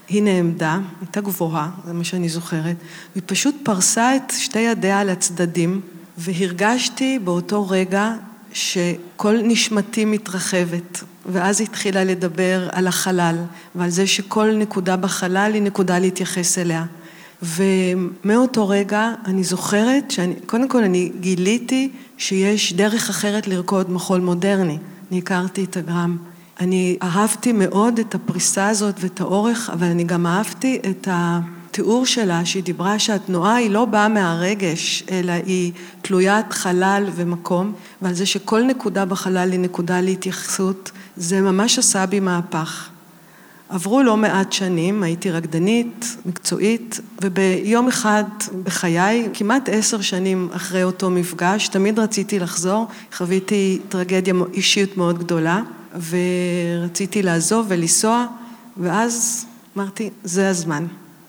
היא 0.09 0.23
נעמדה, 0.23 0.79
הייתה 1.01 1.21
גבוהה, 1.21 1.69
זה 1.85 1.93
מה 1.93 2.03
שאני 2.03 2.29
זוכרת, 2.29 2.75
והיא 3.15 3.23
פשוט 3.25 3.55
פרסה 3.63 4.15
את 4.15 4.33
שתי 4.37 4.59
ידיה 4.59 4.99
על 4.99 5.09
הצדדים, 5.09 5.81
והרגשתי 6.17 7.19
באותו 7.23 7.69
רגע 7.69 8.13
שכל 8.53 9.37
נשמתי 9.43 10.05
מתרחבת, 10.05 11.03
ואז 11.25 11.61
התחילה 11.61 12.03
לדבר 12.03 12.67
על 12.71 12.87
החלל, 12.87 13.35
ועל 13.75 13.89
זה 13.89 14.07
שכל 14.07 14.51
נקודה 14.55 14.97
בחלל 14.97 15.51
היא 15.53 15.61
נקודה 15.61 15.99
להתייחס 15.99 16.57
אליה. 16.57 16.85
ומאותו 17.43 18.69
רגע 18.69 19.13
אני 19.25 19.43
זוכרת 19.43 20.11
שאני, 20.11 20.33
קודם 20.45 20.67
כל 20.67 20.83
אני 20.83 21.11
גיליתי 21.19 21.89
שיש 22.17 22.73
דרך 22.73 23.09
אחרת 23.09 23.47
לרקוד 23.47 23.91
מחול 23.91 24.21
מודרני. 24.21 24.77
אני 25.11 25.19
הכרתי 25.19 25.63
את 25.63 25.77
הגרם. 25.77 26.17
אני 26.59 26.97
אהבתי 27.03 27.51
מאוד 27.51 27.99
את 27.99 28.15
הפריסה 28.15 28.67
הזאת 28.67 28.95
ואת 28.99 29.21
האורך, 29.21 29.69
אבל 29.73 29.87
אני 29.87 30.03
גם 30.03 30.27
אהבתי 30.27 30.79
את 30.89 31.07
בתיאור 31.69 32.05
שלה, 32.05 32.45
שהיא 32.45 32.63
דיברה 32.63 32.99
שהתנועה 32.99 33.55
היא 33.55 33.69
לא 33.69 33.85
באה 33.85 34.07
מהרגש, 34.07 35.03
אלא 35.11 35.31
היא 35.31 35.71
תלוית 36.01 36.53
חלל 36.53 37.09
ומקום, 37.15 37.73
ועל 38.01 38.13
זה 38.13 38.25
שכל 38.25 38.63
נקודה 38.63 39.05
בחלל 39.05 39.51
היא 39.51 39.59
נקודה 39.59 40.01
להתייחסות, 40.01 40.91
זה 41.17 41.41
ממש 41.41 41.79
עשה 41.79 42.05
בי 42.05 42.19
מהפך. 42.19 42.89
עברו 43.69 44.03
לא 44.03 44.17
מעט 44.17 44.53
שנים, 44.53 45.03
הייתי 45.03 45.31
רקדנית, 45.31 46.17
מקצועית, 46.25 46.99
וביום 47.21 47.87
אחד 47.87 48.23
בחיי, 48.63 49.29
כמעט 49.33 49.69
עשר 49.71 50.01
שנים 50.01 50.49
אחרי 50.51 50.83
אותו 50.83 51.09
מפגש, 51.09 51.67
תמיד 51.67 51.99
רציתי 51.99 52.39
לחזור, 52.39 52.87
חוויתי 53.13 53.79
טרגדיה 53.89 54.33
אישית 54.53 54.97
מאוד 54.97 55.19
גדולה, 55.19 55.61
ורציתי 56.09 57.21
לעזוב 57.21 57.65
ולנסוע, 57.69 58.25
ואז 58.77 59.45
אמרתי, 59.77 60.09
זה 60.23 60.49
הזמן. 60.49 60.85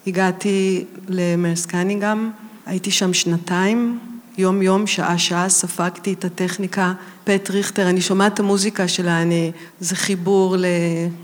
הגעתי 0.06 0.84
למרסקניגם, 1.08 2.30
הייתי 2.66 2.90
שם 2.90 3.12
שנתיים, 3.12 3.98
יום 4.38 4.62
יום, 4.62 4.86
שעה 4.86 5.18
שעה, 5.18 5.48
ספגתי 5.48 6.12
את 6.12 6.24
הטכניקה. 6.24 6.92
פט 7.30 7.50
ריכטר, 7.50 7.88
אני 7.88 8.00
שומעת 8.00 8.34
את 8.34 8.40
המוזיקה 8.40 8.88
שלה, 8.88 9.22
אני, 9.22 9.52
זה 9.80 9.96
חיבור 9.96 10.56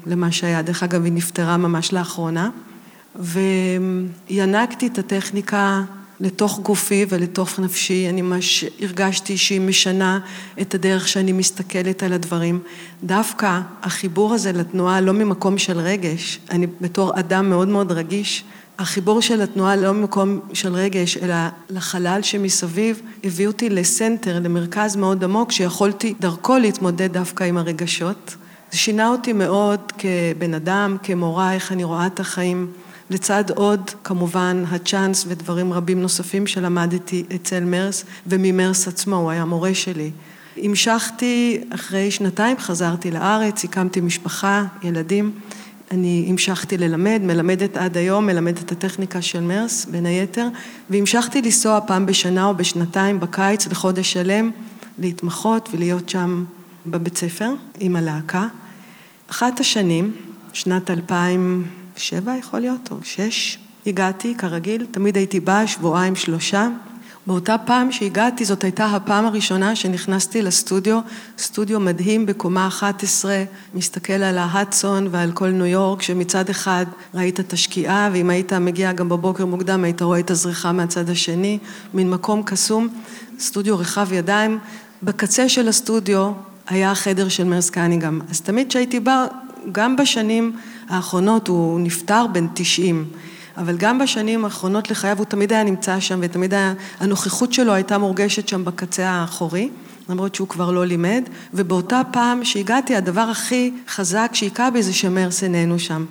למה 0.06 0.32
שהיה. 0.32 0.62
דרך 0.62 0.82
אגב, 0.82 1.04
היא 1.04 1.12
נפטרה 1.12 1.56
ממש 1.56 1.92
לאחרונה. 1.92 2.50
וינקתי 3.16 4.86
את 4.86 4.98
הטכניקה 4.98 5.82
לתוך 6.20 6.60
גופי 6.60 7.06
ולתוך 7.08 7.58
נפשי. 7.58 8.08
אני 8.08 8.22
ממש 8.22 8.64
הרגשתי 8.80 9.38
שהיא 9.38 9.60
משנה 9.60 10.18
את 10.60 10.74
הדרך 10.74 11.08
שאני 11.08 11.32
מסתכלת 11.32 12.02
על 12.02 12.12
הדברים. 12.12 12.60
דווקא 13.04 13.60
החיבור 13.82 14.34
הזה 14.34 14.52
לתנועה 14.52 15.00
לא 15.00 15.12
ממקום 15.12 15.58
של 15.58 15.78
רגש, 15.78 16.38
אני 16.50 16.66
בתור 16.80 17.18
אדם 17.18 17.50
מאוד 17.50 17.68
מאוד 17.68 17.92
רגיש, 17.92 18.44
החיבור 18.78 19.22
של 19.22 19.42
התנועה 19.42 19.76
לא 19.76 19.92
ממקום 19.92 20.40
של 20.52 20.74
רגש, 20.74 21.16
אלא 21.16 21.34
לחלל 21.70 22.22
שמסביב, 22.22 23.00
הביא 23.24 23.46
אותי 23.46 23.70
לסנטר, 23.70 24.40
למרכז 24.40 24.96
מאוד 24.96 25.24
עמוק, 25.24 25.52
שיכולתי 25.52 26.14
דרכו 26.20 26.58
להתמודד 26.58 27.12
דווקא 27.12 27.44
עם 27.44 27.58
הרגשות. 27.58 28.36
זה 28.72 28.78
שינה 28.78 29.08
אותי 29.08 29.32
מאוד 29.32 29.80
כבן 29.98 30.54
אדם, 30.54 30.96
כמורה, 31.02 31.52
איך 31.52 31.72
אני 31.72 31.84
רואה 31.84 32.06
את 32.06 32.20
החיים. 32.20 32.72
לצד 33.10 33.44
עוד, 33.50 33.90
כמובן, 34.04 34.64
הצ'אנס 34.70 35.24
ודברים 35.28 35.72
רבים 35.72 36.02
נוספים 36.02 36.46
שלמדתי 36.46 37.24
אצל 37.34 37.64
מרס, 37.64 38.04
וממרס 38.26 38.88
עצמו, 38.88 39.16
הוא 39.16 39.30
היה 39.30 39.44
מורה 39.44 39.74
שלי. 39.74 40.10
המשכתי, 40.56 41.60
אחרי 41.70 42.10
שנתיים 42.10 42.56
חזרתי 42.58 43.10
לארץ, 43.10 43.64
הקמתי 43.64 44.00
משפחה, 44.00 44.64
ילדים. 44.82 45.32
אני 45.90 46.26
המשכתי 46.28 46.78
ללמד, 46.78 47.20
מלמדת 47.24 47.76
עד 47.76 47.96
היום, 47.96 48.26
מלמדת 48.26 48.62
את 48.62 48.72
הטכניקה 48.72 49.22
של 49.22 49.40
מרס, 49.40 49.84
בין 49.84 50.06
היתר, 50.06 50.48
והמשכתי 50.90 51.42
לנסוע 51.42 51.80
פעם 51.86 52.06
בשנה 52.06 52.46
או 52.46 52.54
בשנתיים 52.54 53.20
בקיץ 53.20 53.66
לחודש 53.66 54.12
שלם, 54.12 54.50
להתמחות 54.98 55.68
ולהיות 55.72 56.08
שם 56.08 56.44
בבית 56.86 57.16
ספר 57.16 57.50
עם 57.80 57.96
הלהקה. 57.96 58.46
אחת 59.30 59.60
השנים, 59.60 60.12
שנת 60.52 60.90
2007 60.90 62.36
יכול 62.36 62.60
להיות, 62.60 62.88
או 62.90 62.96
שש, 63.02 63.58
הגעתי 63.86 64.34
כרגיל, 64.38 64.86
תמיד 64.90 65.16
הייתי 65.16 65.40
באה 65.40 65.66
שבועיים 65.66 66.16
שלושה, 66.16 66.68
באותה 67.26 67.58
פעם 67.58 67.92
שהגעתי, 67.92 68.44
זאת 68.44 68.64
הייתה 68.64 68.86
הפעם 68.86 69.26
הראשונה 69.26 69.76
שנכנסתי 69.76 70.42
לסטודיו, 70.42 71.00
סטודיו 71.38 71.80
מדהים 71.80 72.26
בקומה 72.26 72.66
11, 72.66 73.44
מסתכל 73.74 74.12
על 74.12 74.38
ההדסון 74.38 75.08
ועל 75.10 75.32
כל 75.32 75.50
ניו 75.50 75.66
יורק, 75.66 76.02
שמצד 76.02 76.50
אחד 76.50 76.86
ראית 77.14 77.40
את 77.40 77.52
השקיעה, 77.52 78.08
ואם 78.12 78.30
היית 78.30 78.52
מגיע 78.52 78.92
גם 78.92 79.08
בבוקר 79.08 79.46
מוקדם, 79.46 79.84
היית 79.84 80.02
רואה 80.02 80.18
את 80.18 80.30
הזריחה 80.30 80.72
מהצד 80.72 81.10
השני, 81.10 81.58
מין 81.94 82.10
מקום 82.10 82.42
קסום, 82.42 82.88
סטודיו 83.38 83.78
רחב 83.78 84.12
ידיים. 84.12 84.58
בקצה 85.02 85.48
של 85.48 85.68
הסטודיו 85.68 86.32
היה 86.68 86.90
החדר 86.90 87.28
של 87.28 87.44
מרס 87.44 87.70
קניגם. 87.70 88.20
אז 88.30 88.40
תמיד 88.40 88.68
כשהייתי 88.68 89.00
באה, 89.00 89.26
גם 89.72 89.96
בשנים 89.96 90.56
האחרונות, 90.88 91.48
הוא 91.48 91.80
נפטר 91.80 92.26
בן 92.32 92.46
90. 92.54 93.04
אבל 93.56 93.76
גם 93.76 93.98
בשנים 93.98 94.44
האחרונות 94.44 94.90
לחייו 94.90 95.18
הוא 95.18 95.26
תמיד 95.26 95.52
היה 95.52 95.64
נמצא 95.64 96.00
שם 96.00 96.18
ותמיד 96.22 96.54
היה, 96.54 96.74
הנוכחות 97.00 97.52
שלו 97.52 97.72
הייתה 97.72 97.98
מורגשת 97.98 98.48
שם 98.48 98.64
בקצה 98.64 99.08
האחורי, 99.08 99.68
למרות 100.08 100.34
שהוא 100.34 100.48
כבר 100.48 100.70
לא 100.70 100.86
לימד, 100.86 101.22
ובאותה 101.54 102.02
פעם 102.10 102.44
שהגעתי 102.44 102.96
הדבר 102.96 103.20
הכי 103.20 103.72
חזק 103.88 104.30
שהיכה 104.32 104.70
בי 104.70 104.82
זה 104.82 104.92
שמרס 104.92 105.42
איננו 105.42 105.78
שם. 105.78 106.04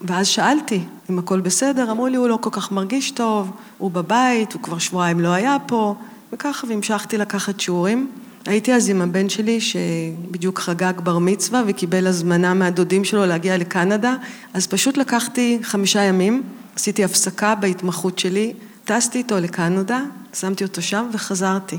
ואז 0.00 0.26
שאלתי 0.26 0.80
אם 1.10 1.18
הכל 1.18 1.40
בסדר, 1.40 1.90
אמרו 1.90 2.06
לי 2.06 2.16
הוא 2.16 2.28
לא 2.28 2.38
כל 2.40 2.50
כך 2.52 2.72
מרגיש 2.72 3.10
טוב, 3.10 3.50
הוא 3.78 3.90
בבית, 3.90 4.52
הוא 4.52 4.62
כבר 4.62 4.78
שבועיים 4.78 5.20
לא 5.20 5.28
היה 5.28 5.56
פה, 5.66 5.94
וככה 6.32 6.66
והמשכתי 6.66 7.18
לקחת 7.18 7.60
שיעורים. 7.60 8.10
הייתי 8.46 8.74
אז 8.74 8.88
עם 8.88 9.02
הבן 9.02 9.28
שלי 9.28 9.60
שבדיוק 9.60 10.58
חגג 10.58 10.92
בר 11.02 11.18
מצווה 11.18 11.62
וקיבל 11.66 12.06
הזמנה 12.06 12.54
מהדודים 12.54 13.04
שלו 13.04 13.26
להגיע 13.26 13.58
לקנדה, 13.58 14.14
אז 14.54 14.66
פשוט 14.66 14.96
לקחתי 14.96 15.58
חמישה 15.62 16.02
ימים 16.02 16.42
עשיתי 16.76 17.04
הפסקה 17.04 17.54
בהתמחות 17.54 18.18
שלי, 18.18 18.52
טסתי 18.84 19.18
איתו 19.18 19.40
לקנדה, 19.40 20.02
שמתי 20.34 20.64
אותו 20.64 20.82
שם 20.82 21.08
וחזרתי. 21.12 21.78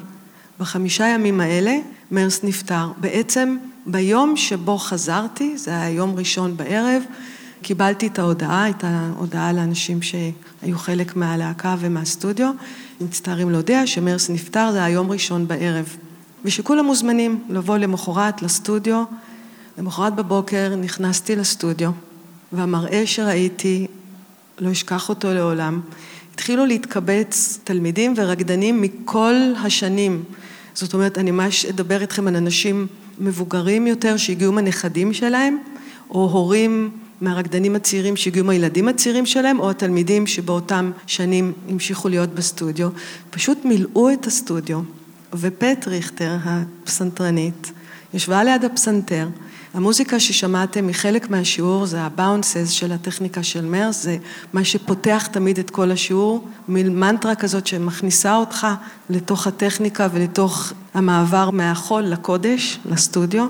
בחמישה 0.60 1.08
ימים 1.08 1.42
האלה 1.42 1.78
מרס 2.12 2.44
נפטר. 2.44 2.92
בעצם 2.98 3.58
ביום 3.86 4.38
שבו 4.38 4.78
חזרתי, 4.78 5.58
זה 5.58 5.72
היה 5.72 5.90
יום 5.90 6.16
ראשון 6.16 6.58
בערב, 6.58 7.04
קיבלתי 7.62 8.08
את 8.08 8.20
ההודעה, 8.20 8.64
הייתה 8.64 9.10
הודעה 9.18 9.54
לאנשים 9.54 10.00
שהיו 10.02 10.78
חלק 10.78 11.16
מהלהקה 11.16 11.76
ומהסטודיו, 11.80 12.52
מצטערים 13.02 13.50
להודיע 13.50 13.88
שמרס 13.88 14.30
נפטר, 14.30 14.72
זה 14.72 14.78
היה 14.78 14.94
יום 14.94 15.12
ראשון 15.12 15.48
בערב. 15.48 15.98
ושכולם 16.46 16.86
מוזמנים 16.86 17.44
לבוא 17.50 17.78
למחרת 17.78 18.42
לסטודיו. 18.42 19.04
למחרת 19.78 20.16
בבוקר 20.16 20.76
נכנסתי 20.76 21.36
לסטודיו, 21.36 21.92
והמראה 22.52 23.08
שראיתי 23.08 23.88
לא 24.60 24.72
אשכח 24.72 25.10
אותו 25.10 25.34
לעולם. 25.34 25.82
התחילו 26.34 26.66
להתקבץ 26.66 27.60
תלמידים 27.64 28.14
ורקדנים 28.18 28.82
מכל 28.82 29.36
השנים. 29.64 30.24
זאת 30.74 30.94
אומרת, 30.94 31.18
אני 31.18 31.32
ממש 31.32 31.66
אדבר 31.66 32.02
איתכם 32.02 32.28
על 32.28 32.36
אנשים 32.36 32.88
מבוגרים 33.20 33.88
יותר 33.88 34.18
שהגיעו 34.18 34.52
מהנכדים 34.52 35.14
שלהם, 35.14 35.58
או 36.10 36.30
הורים 36.32 36.92
מהרקדנים 37.22 37.76
הצעירים 37.76 38.16
שהגיעו 38.16 38.46
מהילדים 38.46 38.88
הצעירים 38.88 39.26
שלהם, 39.26 39.60
או 39.60 39.70
התלמידים 39.70 40.28
שבאותם 40.28 40.92
שנים 41.08 41.54
המשיכו 41.70 42.10
להיות 42.10 42.30
בסטודיו. 42.30 42.90
פשוט 43.30 43.66
מילאו 43.66 44.14
את 44.14 44.26
הסטודיו, 44.26 44.80
ופט 45.34 45.88
ריכטר, 45.88 46.38
הפסנתרנית, 46.44 47.72
ישבה 48.14 48.44
ליד 48.44 48.66
הפסנתר, 48.66 49.28
המוזיקה 49.76 50.20
ששמעתם 50.20 50.88
היא 50.88 50.96
חלק 50.96 51.30
מהשיעור, 51.30 51.86
זה 51.86 52.02
הבאונסס 52.02 52.70
של 52.70 52.92
הטכניקה 52.92 53.44
של 53.44 53.66
מרס, 53.66 54.04
זה 54.04 54.18
מה 54.54 54.64
שפותח 54.64 55.28
תמיד 55.32 55.60
את 55.60 55.70
כל 55.70 55.92
השיעור, 55.92 56.48
מין 56.68 57.00
מנטרה 57.00 57.36
כזאת 57.36 57.68
שמכניסה 57.68 58.36
אותך 58.36 58.68
לתוך 59.10 59.48
הטכניקה 59.48 60.08
ולתוך 60.14 60.74
המעבר 60.94 61.50
מהחול 61.50 62.04
לקודש, 62.04 62.80
לסטודיו, 62.86 63.48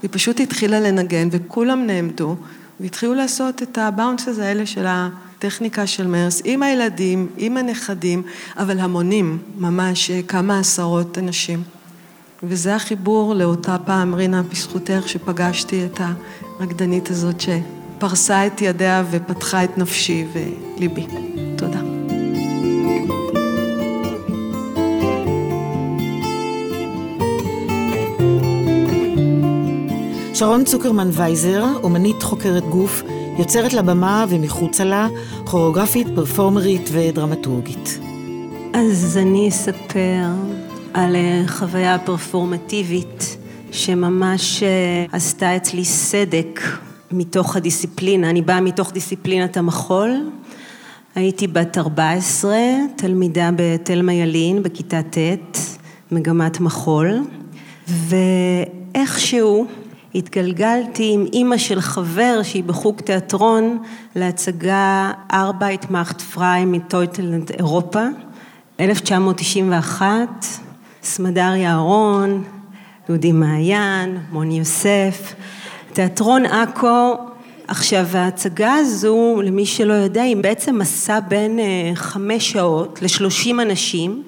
והיא 0.00 0.10
פשוט 0.12 0.40
התחילה 0.40 0.80
לנגן 0.80 1.28
וכולם 1.30 1.86
נעמדו 1.86 2.36
והתחילו 2.80 3.14
לעשות 3.14 3.62
את 3.62 3.78
הבאונסס 3.78 4.38
האלה 4.38 4.66
של 4.66 4.86
הטכניקה 4.88 5.86
של 5.86 6.06
מרס 6.06 6.42
עם 6.44 6.62
הילדים, 6.62 7.28
עם 7.36 7.56
הנכדים, 7.56 8.22
אבל 8.56 8.78
המונים, 8.78 9.38
ממש 9.58 10.10
כמה 10.10 10.58
עשרות 10.58 11.18
אנשים. 11.18 11.77
וזה 12.42 12.74
החיבור 12.74 13.34
לאותה 13.34 13.76
פעם, 13.84 14.14
רינה, 14.14 14.42
בזכותך, 14.42 15.02
שפגשתי 15.06 15.86
את 15.86 16.00
הרקדנית 16.60 17.10
הזאת 17.10 17.40
שפרסה 17.40 18.46
את 18.46 18.62
ידיה 18.62 19.04
ופתחה 19.10 19.64
את 19.64 19.78
נפשי 19.78 20.26
וליבי. 20.32 21.06
תודה. 21.56 21.80
שרון 30.34 30.64
צוקרמן 30.64 31.08
וייזר, 31.12 31.64
אומנית 31.82 32.22
חוקרת 32.22 32.64
גוף, 32.64 33.02
יוצרת 33.38 33.72
לבמה 33.72 34.24
ומחוצה 34.28 34.84
לה, 34.84 35.08
כוריאוגרפית, 35.44 36.06
פרפורמרית 36.14 36.88
ודרמטורגית. 36.92 37.98
אז 38.74 39.18
אני 39.22 39.48
אספר 39.48 40.26
על 40.94 41.16
אה, 41.16 41.42
חוויה 41.46 41.98
פרפורמטיבית 41.98 43.36
שממש 43.72 44.62
אה, 44.62 44.68
עשתה 45.12 45.56
אצלי 45.56 45.84
סדק 45.84 46.60
מתוך 47.10 47.56
הדיסציפלינה, 47.56 48.30
אני 48.30 48.42
באה 48.42 48.60
מתוך 48.60 48.92
דיסציפלינת 48.92 49.56
המחול, 49.56 50.30
הייתי 51.14 51.46
בת 51.46 51.78
14, 51.78 52.56
תלמידה 52.96 53.50
בתלמה 53.56 54.12
ילין 54.12 54.62
בכיתה 54.62 55.02
ט', 55.02 55.58
מגמת 56.12 56.60
מחול, 56.60 57.10
ואיכשהו 57.88 59.66
התגלגלתי 60.14 61.10
עם 61.14 61.26
אימא 61.32 61.56
של 61.56 61.80
חבר 61.80 62.40
שהיא 62.42 62.64
בחוג 62.64 63.00
תיאטרון 63.00 63.78
להצגה 64.16 65.12
ארבייט 65.32 65.90
מאכט 65.90 66.20
פריי 66.20 66.64
מטויטלנד 66.64 67.50
אירופה, 67.50 68.04
1991, 68.80 70.46
סמדר 71.08 71.54
יערון, 71.56 72.44
דודי 73.08 73.32
מעיין, 73.32 74.18
מוני 74.32 74.58
יוסף, 74.58 75.34
תיאטרון 75.92 76.46
עכו, 76.46 77.14
עכשיו 77.68 78.06
ההצגה 78.12 78.74
הזו, 78.74 79.42
למי 79.44 79.66
שלא 79.66 79.92
יודע, 79.92 80.22
היא 80.22 80.36
בעצם 80.36 80.78
מסע 80.78 81.20
בין 81.20 81.58
אה, 81.58 81.90
חמש 81.94 82.50
שעות 82.50 83.02
לשלושים 83.02 83.60
אנשים, 83.60 84.22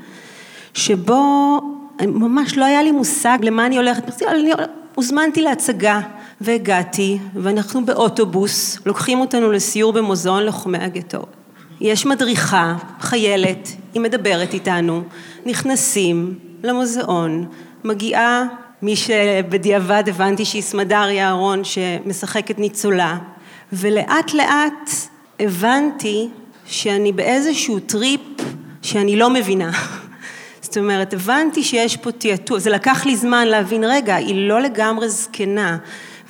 שבו 0.75 1.61
ממש 2.07 2.57
לא 2.57 2.65
היה 2.65 2.83
לי 2.83 2.91
מושג 2.93 3.39
למה 3.43 3.67
אני 3.67 3.77
הולכת, 3.77 4.23
אני 4.23 4.51
הוזמנתי 4.95 5.43
להצגה 5.43 6.01
והגעתי, 6.41 7.19
ואנחנו 7.35 7.85
באוטובוס, 7.85 8.79
לוקחים 8.87 9.21
אותנו 9.21 9.53
לסיור 9.53 9.93
במוזיאון 9.93 10.45
לחומי 10.45 10.79
הגטאות. 10.79 11.37
יש 11.81 12.07
מדריכה, 12.07 12.77
חיילת, 13.01 13.69
היא 13.95 14.03
מדברת 14.03 14.55
איתנו, 14.55 15.03
נכנסים 15.47 16.50
למוזיאון, 16.63 17.47
מגיעה 17.85 18.45
מי 18.83 18.97
שבדיעבד 18.97 20.05
הבנתי 20.09 20.45
שהיא 20.45 20.63
סמדר 20.63 21.09
יערון 21.11 21.65
שמשחקת 21.65 22.59
ניצולה, 22.59 23.19
ולאט 23.73 24.35
לאט 24.35 24.91
הבנתי 25.41 26.29
שאני 26.67 27.13
באיזשהו 27.13 27.81
טריפ 27.81 28.21
שאני 28.83 29.17
לא 29.17 29.31
מבינה. 29.31 29.71
זאת 30.63 30.79
אומרת, 30.79 31.15
הבנתי 31.15 31.63
שיש 31.63 31.97
פה 31.97 32.13
תיאטור, 32.13 32.59
זה 32.59 32.71
לקח 32.71 33.07
לי 33.07 33.17
זמן 33.17 33.49
להבין, 33.49 33.85
רגע, 33.85 34.15
היא 34.15 34.49
לא 34.49 34.61
לגמרי 34.61 35.09
זקנה. 35.09 35.79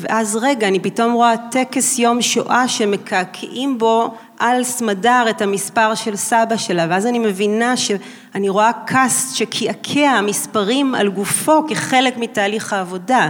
ואז 0.01 0.39
רגע, 0.43 0.69
אני 0.69 0.81
פתאום 0.81 1.13
רואה 1.13 1.35
טקס 1.51 1.99
יום 1.99 2.23
שואה 2.23 2.69
שמקעקעים 2.69 3.79
בו 3.79 4.15
על 4.41 4.65
סמדר 4.65 5.25
את 5.31 5.43
המספר 5.43 5.95
של 5.95 6.17
סבא 6.17 6.57
שלה, 6.57 6.87
ואז 6.91 7.07
אני 7.07 7.19
מבינה 7.19 7.77
שאני 7.77 8.49
רואה 8.49 8.73
קאסט 8.87 9.37
שקעקע 9.37 10.21
מספרים 10.21 10.95
על 10.95 11.09
גופו 11.09 11.67
כחלק 11.69 12.17
מתהליך 12.19 12.73
העבודה, 12.73 13.29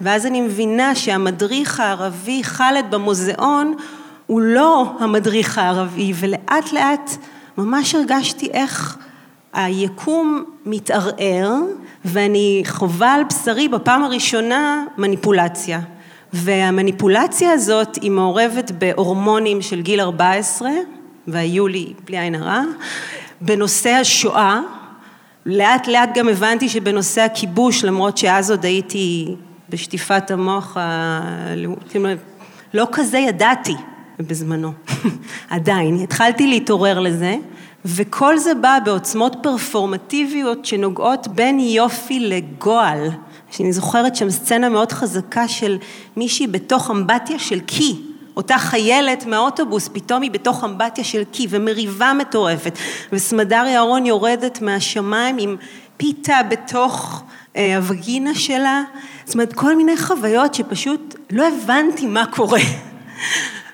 ואז 0.00 0.26
אני 0.26 0.40
מבינה 0.40 0.94
שהמדריך 0.94 1.80
הערבי 1.80 2.44
חאלד 2.44 2.84
במוזיאון 2.90 3.74
הוא 4.26 4.40
לא 4.40 4.92
המדריך 5.00 5.58
הערבי, 5.58 6.12
ולאט 6.16 6.72
לאט 6.72 7.10
ממש 7.58 7.94
הרגשתי 7.94 8.48
איך 8.52 8.98
היקום 9.52 10.44
מתערער 10.66 11.54
ואני 12.04 12.62
חווה 12.66 13.14
על 13.14 13.24
בשרי 13.24 13.68
בפעם 13.68 14.04
הראשונה 14.04 14.84
מניפולציה. 14.98 15.80
והמניפולציה 16.32 17.52
הזאת 17.52 17.98
היא 18.02 18.10
מעורבת 18.10 18.70
בהורמונים 18.70 19.62
של 19.62 19.82
גיל 19.82 20.00
14, 20.00 20.70
והיו 21.26 21.68
לי 21.68 21.92
בלי 22.04 22.18
עין 22.18 22.34
הרע, 22.34 22.62
בנושא 23.40 23.90
השואה, 23.90 24.60
לאט 25.46 25.88
לאט 25.88 26.10
גם 26.14 26.28
הבנתי 26.28 26.68
שבנושא 26.68 27.20
הכיבוש, 27.20 27.84
למרות 27.84 28.18
שאז 28.18 28.50
עוד 28.50 28.64
הייתי 28.64 29.34
בשטיפת 29.68 30.30
המוח, 30.30 30.76
כאילו, 31.90 32.08
לא 32.74 32.86
כזה 32.92 33.18
ידעתי 33.18 33.74
בזמנו, 34.18 34.72
עדיין, 35.50 36.00
התחלתי 36.02 36.46
להתעורר 36.46 37.00
לזה, 37.00 37.36
וכל 37.84 38.38
זה 38.38 38.54
בא 38.54 38.78
בעוצמות 38.84 39.36
פרפורמטיביות 39.42 40.64
שנוגעות 40.64 41.28
בין 41.28 41.60
יופי 41.60 42.20
לגועל. 42.20 43.08
שאני 43.50 43.72
זוכרת 43.72 44.16
שם 44.16 44.30
סצנה 44.30 44.68
מאוד 44.68 44.92
חזקה 44.92 45.48
של 45.48 45.78
מישהי 46.16 46.46
בתוך 46.46 46.90
אמבטיה 46.90 47.38
של 47.38 47.60
קי, 47.60 47.96
אותה 48.36 48.58
חיילת 48.58 49.26
מהאוטובוס, 49.26 49.88
פתאום 49.92 50.22
היא 50.22 50.30
בתוך 50.30 50.64
אמבטיה 50.64 51.04
של 51.04 51.22
קי 51.32 51.46
ומריבה 51.50 52.12
מטורפת, 52.12 52.78
וסמדר 53.12 53.64
ירון 53.74 54.06
יורדת 54.06 54.62
מהשמיים 54.62 55.36
עם 55.38 55.56
פיתה 55.96 56.40
בתוך 56.48 57.22
אה, 57.56 57.76
הווגינה 57.76 58.34
שלה, 58.34 58.82
זאת 59.24 59.34
אומרת 59.34 59.52
כל 59.52 59.76
מיני 59.76 59.96
חוויות 59.96 60.54
שפשוט 60.54 61.14
לא 61.30 61.44
הבנתי 61.48 62.06
מה 62.06 62.26
קורה. 62.26 62.60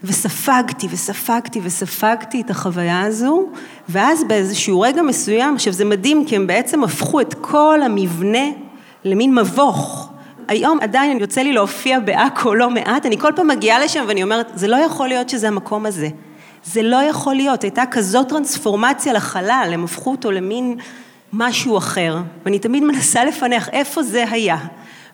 וספגתי 0.04 0.86
וספגתי 0.90 1.60
וספגתי 1.62 2.40
את 2.40 2.50
החוויה 2.50 3.00
הזו, 3.00 3.48
ואז 3.88 4.24
באיזשהו 4.24 4.80
רגע 4.80 5.02
מסוים, 5.02 5.54
עכשיו 5.54 5.72
זה 5.72 5.84
מדהים 5.84 6.24
כי 6.26 6.36
הם 6.36 6.46
בעצם 6.46 6.84
הפכו 6.84 7.20
את 7.20 7.34
כל 7.40 7.82
המבנה 7.82 8.46
למין 9.06 9.34
מבוך. 9.34 10.08
היום 10.48 10.78
עדיין 10.80 11.18
יוצא 11.20 11.40
לי 11.40 11.52
להופיע 11.52 11.98
בעכו 12.00 12.54
לא 12.54 12.70
מעט, 12.70 13.06
אני 13.06 13.18
כל 13.18 13.32
פעם 13.36 13.48
מגיעה 13.48 13.84
לשם 13.84 14.04
ואני 14.08 14.22
אומרת, 14.22 14.50
זה 14.54 14.68
לא 14.68 14.76
יכול 14.76 15.08
להיות 15.08 15.28
שזה 15.28 15.48
המקום 15.48 15.86
הזה. 15.86 16.08
זה 16.64 16.82
לא 16.82 16.96
יכול 16.96 17.34
להיות, 17.34 17.62
הייתה 17.62 17.82
כזאת 17.90 18.28
טרנספורמציה 18.28 19.12
לחלל, 19.12 19.70
הם 19.72 19.84
הפכו 19.84 20.10
אותו 20.10 20.30
למין 20.30 20.78
משהו 21.32 21.78
אחר. 21.78 22.16
ואני 22.44 22.58
תמיד 22.58 22.82
מנסה 22.82 23.24
לפענח 23.24 23.68
איפה 23.68 24.02
זה 24.02 24.24
היה. 24.30 24.56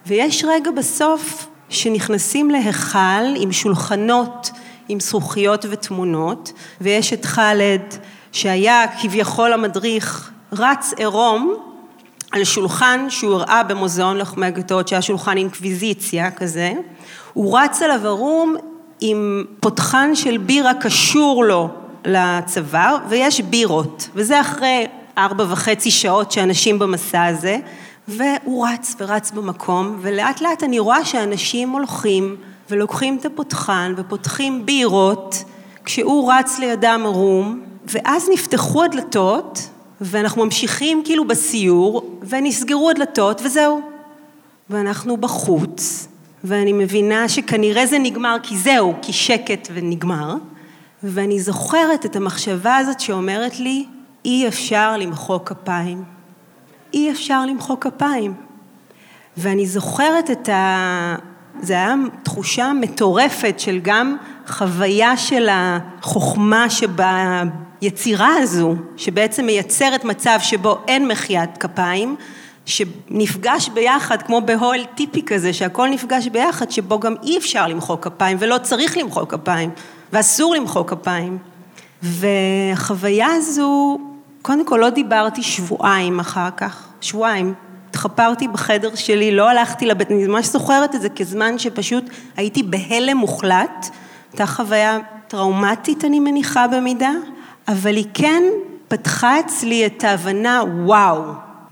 ויש 0.06 0.44
רגע 0.48 0.70
בסוף 0.70 1.46
שנכנסים 1.68 2.50
להיכל 2.50 3.36
עם 3.36 3.52
שולחנות, 3.52 4.50
עם 4.88 5.00
זכוכיות 5.00 5.64
ותמונות, 5.70 6.52
ויש 6.80 7.12
את 7.12 7.24
חאלד 7.24 7.82
שהיה 8.32 8.84
כביכול 9.00 9.52
המדריך 9.52 10.30
רץ 10.52 10.92
עירום 10.96 11.71
על 12.32 12.44
שולחן 12.44 13.06
שהוא 13.08 13.34
הראה 13.34 13.62
במוזיאון 13.62 14.18
לחמי 14.18 14.46
הגטאות, 14.46 14.88
שהיה 14.88 15.02
שולחן 15.02 15.36
אינקוויזיציה 15.36 16.30
כזה, 16.30 16.72
הוא 17.32 17.58
רץ 17.58 17.82
עליו 17.82 18.06
ערום 18.06 18.56
עם 19.00 19.44
פותחן 19.60 20.14
של 20.14 20.36
בירה 20.38 20.74
קשור 20.74 21.44
לו 21.44 21.68
לצוואר, 22.04 22.96
ויש 23.08 23.40
בירות, 23.40 24.08
וזה 24.14 24.40
אחרי 24.40 24.86
ארבע 25.18 25.44
וחצי 25.48 25.90
שעות 25.90 26.32
שאנשים 26.32 26.78
במסע 26.78 27.24
הזה, 27.24 27.58
והוא 28.08 28.66
רץ 28.66 28.94
ורץ 29.00 29.30
במקום, 29.30 29.98
ולאט 30.00 30.40
לאט 30.40 30.62
אני 30.62 30.78
רואה 30.78 31.04
שאנשים 31.04 31.70
הולכים 31.70 32.36
ולוקחים 32.70 33.16
את 33.20 33.24
הפותחן 33.24 33.94
ופותחים 33.96 34.66
בירות, 34.66 35.44
כשהוא 35.84 36.32
רץ 36.32 36.58
לידם 36.58 37.02
ערום, 37.04 37.60
ואז 37.86 38.28
נפתחו 38.32 38.84
הדלתות, 38.84 39.68
ואנחנו 40.02 40.44
ממשיכים 40.44 41.02
כאילו 41.04 41.24
בסיור, 41.24 42.18
ונסגרו 42.22 42.90
הדלתות, 42.90 43.40
וזהו. 43.44 43.80
ואנחנו 44.70 45.16
בחוץ, 45.16 46.08
ואני 46.44 46.72
מבינה 46.72 47.28
שכנראה 47.28 47.86
זה 47.86 47.98
נגמר 47.98 48.36
כי 48.42 48.58
זהו, 48.58 48.94
כי 49.02 49.12
שקט 49.12 49.68
ונגמר, 49.74 50.34
ואני 51.02 51.40
זוכרת 51.40 52.06
את 52.06 52.16
המחשבה 52.16 52.76
הזאת 52.76 53.00
שאומרת 53.00 53.60
לי, 53.60 53.86
אי 54.24 54.48
אפשר 54.48 54.96
למחוא 54.96 55.38
כפיים. 55.44 56.04
אי 56.94 57.10
אפשר 57.10 57.46
למחוא 57.46 57.76
כפיים. 57.80 58.34
ואני 59.36 59.66
זוכרת 59.66 60.30
את 60.30 60.48
ה... 60.48 61.16
זה 61.60 61.72
היה 61.72 61.94
תחושה 62.22 62.72
מטורפת 62.80 63.54
של 63.60 63.78
גם 63.82 64.16
חוויה 64.46 65.16
של 65.16 65.48
החוכמה 65.50 66.70
שביצירה 67.82 68.34
הזו, 68.38 68.74
שבעצם 68.96 69.46
מייצרת 69.46 70.04
מצב 70.04 70.38
שבו 70.42 70.78
אין 70.88 71.08
מחיית 71.08 71.58
כפיים, 71.58 72.16
שנפגש 72.66 73.68
ביחד, 73.68 74.22
כמו 74.22 74.40
בהול 74.40 74.76
טיפי 74.94 75.22
כזה, 75.22 75.52
שהכל 75.52 75.88
נפגש 75.88 76.26
ביחד, 76.26 76.70
שבו 76.70 77.00
גם 77.00 77.14
אי 77.22 77.38
אפשר 77.38 77.66
למחוא 77.66 77.96
כפיים, 77.96 78.36
ולא 78.40 78.58
צריך 78.58 78.96
למחוא 78.96 79.24
כפיים, 79.24 79.70
ואסור 80.12 80.54
למחוא 80.54 80.84
כפיים. 80.86 81.38
והחוויה 82.02 83.28
הזו, 83.32 83.98
קודם 84.42 84.66
כל 84.66 84.76
לא 84.76 84.90
דיברתי 84.90 85.42
שבועיים 85.42 86.20
אחר 86.20 86.48
כך, 86.56 86.88
שבועיים. 87.00 87.54
התחפרתי 87.90 88.48
בחדר 88.48 88.94
שלי, 88.94 89.36
לא 89.36 89.50
הלכתי 89.50 89.86
לבית, 89.86 90.10
אני 90.10 90.26
ממש 90.26 90.46
זוכרת 90.46 90.94
את 90.94 91.02
זה 91.02 91.08
כזמן 91.08 91.58
שפשוט 91.58 92.04
הייתי 92.36 92.62
בהלם 92.62 93.16
מוחלט, 93.16 93.88
הייתה 94.32 94.46
חוויה 94.46 94.98
טראומטית 95.28 96.04
אני 96.04 96.20
מניחה 96.20 96.66
במידה, 96.66 97.10
אבל 97.68 97.96
היא 97.96 98.06
כן 98.14 98.42
פתחה 98.88 99.40
אצלי 99.40 99.86
את 99.86 100.04
ההבנה, 100.04 100.62
וואו, 100.84 101.22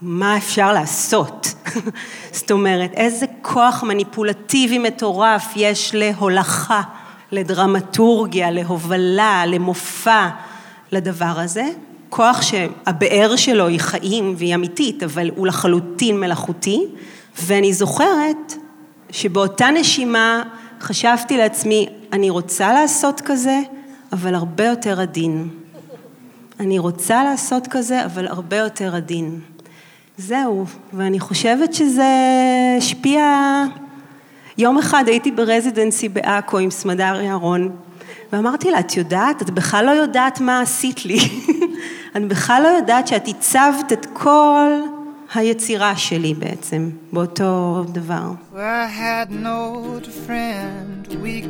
מה 0.03 0.37
אפשר 0.37 0.73
לעשות? 0.73 1.55
זאת 2.33 2.51
אומרת, 2.51 2.93
איזה 2.95 3.27
כוח 3.43 3.83
מניפולטיבי 3.83 4.79
מטורף 4.79 5.53
יש 5.57 5.91
להולכה, 5.95 6.83
לדרמטורגיה, 7.33 8.51
להובלה, 8.51 9.45
למופע, 9.47 10.29
לדבר 10.93 11.33
הזה. 11.37 11.69
כוח 12.09 12.43
שהבאר 12.43 13.37
שלו 13.37 13.67
היא 13.67 13.81
חיים 13.81 14.35
והיא 14.39 14.55
אמיתית, 14.55 15.03
אבל 15.03 15.31
הוא 15.37 15.47
לחלוטין 15.47 16.21
מלאכותי, 16.21 16.87
ואני 17.43 17.73
זוכרת 17.73 18.55
שבאותה 19.11 19.71
נשימה 19.71 20.43
חשבתי 20.81 21.37
לעצמי, 21.37 21.89
אני 22.13 22.31
רוצה 22.31 22.73
לעשות 22.73 23.21
כזה, 23.21 23.61
אבל 24.13 24.35
הרבה 24.35 24.65
יותר 24.65 25.01
עדין. 25.01 25.60
אני 26.61 26.79
רוצה 26.79 27.25
לעשות 27.25 27.67
כזה, 27.67 28.05
אבל 28.05 28.29
הרבה 28.29 28.57
יותר 28.57 28.97
עדין. 28.97 29.41
זהו, 30.19 30.65
ואני 30.93 31.21
חושבת 31.21 31.75
שזה 31.75 32.15
השפיע 32.79 33.23
יום 34.59 34.79
אחד 34.79 35.05
הייתי 35.07 35.31
ברזידנסי 35.31 36.09
בעכו 36.09 36.59
עם 36.59 36.71
סמדר 36.71 37.21
ירון, 37.21 37.71
ואמרתי 38.33 38.71
לה, 38.71 38.81
את 38.81 38.97
יודעת, 38.97 39.43
את 39.43 39.51
בכלל 39.51 39.87
לא 39.87 39.91
יודעת 39.91 40.41
מה 40.41 40.61
עשית 40.61 41.05
לי. 41.05 41.19
את 42.17 42.29
בכלל 42.29 42.63
לא 42.63 42.69
יודעת 42.69 43.09
שאת 43.09 43.29
הצבת 43.29 43.93
את 43.93 44.07
כל 44.13 44.71
היצירה 45.35 45.97
שלי 45.97 46.35
בעצם, 46.35 46.91
באותו 47.13 47.85
דבר. 47.89 48.33
Well, 48.53 48.57
I 48.57 48.87
had 48.87 49.31
an 49.31 49.47
old 49.47 50.07
friend, 50.27 51.23
we. 51.23 51.41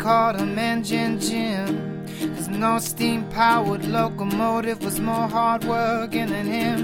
Cause 2.20 2.48
no 2.48 2.78
steam 2.78 3.20
powered 3.40 3.84
locomotive 3.98 4.78
was 4.86 4.96
more 5.10 5.28
hard 5.36 5.62
working 5.64 6.28
than 6.34 6.46
him. 6.58 6.78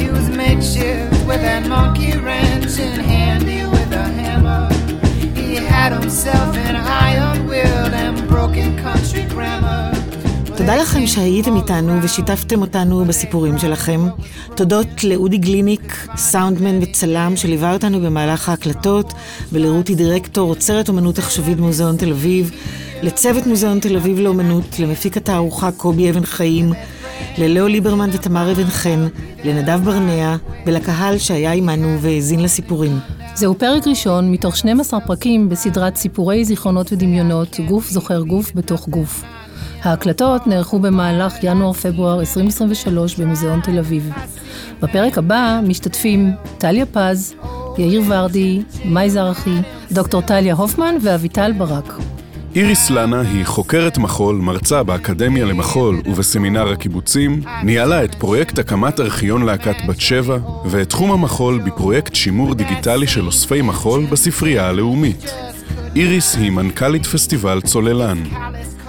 He 0.00 0.08
was 0.16 0.26
makeshift 0.42 1.18
with 1.28 1.42
that 1.48 1.64
monkey 1.74 2.12
wrench 2.24 2.72
and 2.86 3.00
handy 3.12 3.60
with 3.74 3.90
a 4.04 4.06
hammer. 4.20 4.64
He 5.40 5.56
had 5.72 5.90
himself 5.98 6.50
an 6.68 6.76
iron 7.08 7.38
will 7.50 7.88
and 8.04 8.16
broken 8.32 8.68
country 8.86 9.24
grammar. 9.34 9.88
תודה 10.56 10.76
לכם 10.76 11.06
שהייתם 11.06 11.56
איתנו 11.56 12.02
ושיתפתם 12.02 12.60
אותנו 12.62 13.04
בסיפורים 13.04 13.58
שלכם. 13.58 14.00
תודות 14.54 15.04
לאודי 15.04 15.38
גליניק, 15.38 16.06
סאונדמן 16.16 16.78
וצלם, 16.82 17.36
שליווה 17.36 17.72
אותנו 17.72 18.00
במהלך 18.00 18.48
ההקלטות, 18.48 19.12
ולרותי 19.52 19.94
דירקטור, 19.94 20.48
עוצרת 20.48 20.88
אומנות 20.88 21.18
עכשווית 21.18 21.58
מוזיאון 21.58 21.96
תל 21.96 22.10
אביב, 22.10 22.50
לצוות 23.02 23.46
מוזיאון 23.46 23.80
תל 23.80 23.96
אביב 23.96 24.18
לאומנות, 24.18 24.78
למפיק 24.78 25.16
התערוכה 25.16 25.72
קובי 25.72 26.10
אבן 26.10 26.24
חיים, 26.24 26.72
ללאו 27.38 27.66
ליברמן 27.66 28.10
ותמר 28.12 28.52
אבן 28.52 28.66
חן, 28.66 29.06
לנדב 29.44 29.80
ברנע, 29.84 30.36
ולקהל 30.66 31.18
שהיה 31.18 31.52
עמנו 31.52 31.98
והאזין 32.00 32.40
לסיפורים. 32.40 32.98
זהו 33.34 33.54
פרק 33.58 33.86
ראשון 33.86 34.32
מתוך 34.32 34.56
12 34.56 35.00
פרקים 35.00 35.48
בסדרת 35.48 35.96
סיפורי 35.96 36.44
זיכרונות 36.44 36.92
ודמיונות, 36.92 37.56
גוף 37.68 37.90
זוכר 37.90 38.20
גוף 38.20 38.52
בתוך 38.54 38.88
גוף. 38.88 39.24
ההקלטות 39.82 40.46
נערכו 40.46 40.78
במהלך 40.78 41.34
ינואר-פברואר 41.42 42.20
2023 42.20 43.16
במוזיאון 43.16 43.60
תל 43.60 43.78
אביב. 43.78 44.10
בפרק 44.82 45.18
הבא 45.18 45.60
משתתפים 45.66 46.32
טליה 46.58 46.86
פז, 46.86 47.34
יאיר 47.78 48.02
ורדי, 48.06 48.62
מאי 48.84 49.10
זרחי, 49.10 49.56
דוקטור 49.92 50.20
טליה 50.20 50.54
הופמן 50.54 50.94
ואביטל 51.02 51.52
ברק. 51.52 51.92
איריס 52.58 52.90
לנה 52.90 53.20
היא 53.20 53.44
חוקרת 53.44 53.98
מחול, 53.98 54.36
מרצה 54.36 54.82
באקדמיה 54.82 55.44
למחול 55.44 56.00
ובסמינר 56.06 56.72
הקיבוצים, 56.72 57.42
ניהלה 57.62 58.04
את 58.04 58.14
פרויקט 58.14 58.58
הקמת 58.58 59.00
ארכיון 59.00 59.44
להקת 59.44 59.76
בת 59.88 60.00
שבע, 60.00 60.38
ואת 60.64 60.88
תחום 60.88 61.12
המחול 61.12 61.60
בפרויקט 61.66 62.14
שימור 62.14 62.54
דיגיטלי 62.54 63.06
של 63.06 63.26
אוספי 63.26 63.62
מחול 63.62 64.06
בספרייה 64.06 64.68
הלאומית. 64.68 65.34
איריס 65.96 66.36
היא 66.36 66.50
מנכ"לית 66.50 67.06
פסטיבל 67.06 67.60
צוללן. 67.60 68.18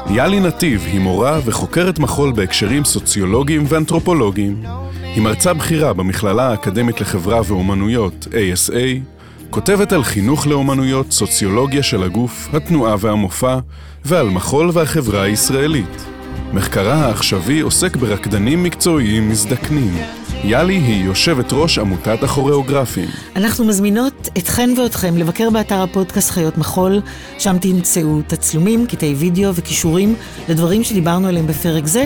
יאלי 0.09 0.39
נתיב 0.39 0.83
היא 0.85 0.99
מורה 0.99 1.39
וחוקרת 1.45 1.99
מחול 1.99 2.31
בהקשרים 2.31 2.85
סוציולוגיים 2.85 3.63
ואנתרופולוגיים. 3.67 4.63
היא 5.03 5.21
מרצה 5.23 5.53
בכירה 5.53 5.93
במכללה 5.93 6.49
האקדמית 6.49 7.01
לחברה 7.01 7.41
ואומנויות, 7.47 8.27
ASA, 8.31 9.18
כותבת 9.49 9.91
על 9.91 10.03
חינוך 10.03 10.47
לאומנויות, 10.47 11.11
סוציולוגיה 11.11 11.83
של 11.83 12.03
הגוף, 12.03 12.49
התנועה 12.53 12.95
והמופע, 12.99 13.59
ועל 14.05 14.29
מחול 14.29 14.69
והחברה 14.73 15.21
הישראלית. 15.21 16.05
מחקרה 16.53 16.93
העכשווי 16.93 17.59
עוסק 17.59 17.95
ברקדנים 17.95 18.63
מקצועיים 18.63 19.29
מזדקנים. 19.29 19.97
יאלי 20.43 20.73
היא 20.77 21.05
יושבת 21.05 21.53
ראש 21.53 21.79
עמותת 21.79 22.23
הכוריאוגרפים. 22.23 23.09
אנחנו 23.35 23.65
מזמינות 23.65 24.29
אתכן 24.37 24.69
ואתכם 24.77 25.17
לבקר 25.17 25.49
באתר 25.49 25.81
הפודקאסט 25.81 26.31
חיות 26.31 26.57
מחול, 26.57 27.01
שם 27.39 27.57
תמצאו 27.61 28.21
תצלומים, 28.27 28.87
קטעי 28.87 29.13
וידאו 29.13 29.55
וכישורים 29.55 30.15
לדברים 30.49 30.83
שדיברנו 30.83 31.27
עליהם 31.27 31.47
בפרק 31.47 31.85
זה, 31.85 32.05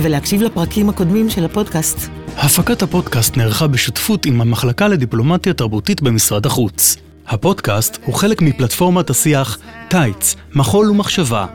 ולהקשיב 0.00 0.42
לפרקים 0.42 0.88
הקודמים 0.88 1.30
של 1.30 1.44
הפודקאסט. 1.44 2.21
הפקת 2.36 2.82
הפודקאסט 2.82 3.36
נערכה 3.36 3.66
בשותפות 3.66 4.26
עם 4.26 4.40
המחלקה 4.40 4.88
לדיפלומטיה 4.88 5.54
תרבותית 5.54 6.02
במשרד 6.02 6.46
החוץ. 6.46 6.96
הפודקאסט 7.28 7.98
הוא 8.04 8.14
חלק 8.14 8.42
מפלטפורמת 8.42 9.10
השיח 9.10 9.58
טייץ, 9.88 10.36
מחול 10.54 10.90
ומחשבה. 10.90 11.46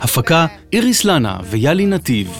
הפקה 0.00 0.46
איריס 0.72 1.04
לנה 1.04 1.36
ויאלי 1.50 1.86
נתיב. 1.86 2.36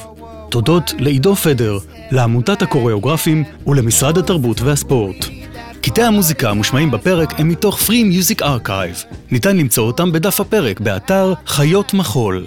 תודות 0.50 0.94
לעידו 0.98 1.34
פדר, 1.36 1.78
לעמותת 2.10 2.62
הקוריאוגרפים 2.62 3.44
ולמשרד 3.66 4.18
התרבות 4.18 4.60
והספורט. 4.60 5.26
קטעי 5.82 6.04
המוזיקה 6.04 6.50
המושמעים 6.50 6.90
בפרק 6.90 7.40
הם 7.40 7.48
מתוך 7.48 7.80
Free 7.80 8.04
Music 8.38 8.42
Archive. 8.42 9.14
ניתן 9.30 9.56
למצוא 9.56 9.86
אותם 9.86 10.12
בדף 10.12 10.40
הפרק 10.40 10.80
באתר 10.80 11.34
חיות 11.46 11.94
מחול. 11.94 12.46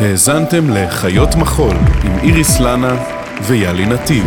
האזנתם 0.00 0.70
לחיות 0.70 1.34
מחול 1.34 1.76
עם 2.04 2.18
איריס 2.18 2.60
לנה 2.60 2.96
ויאלי 3.42 3.86
נתיב. 3.86 4.24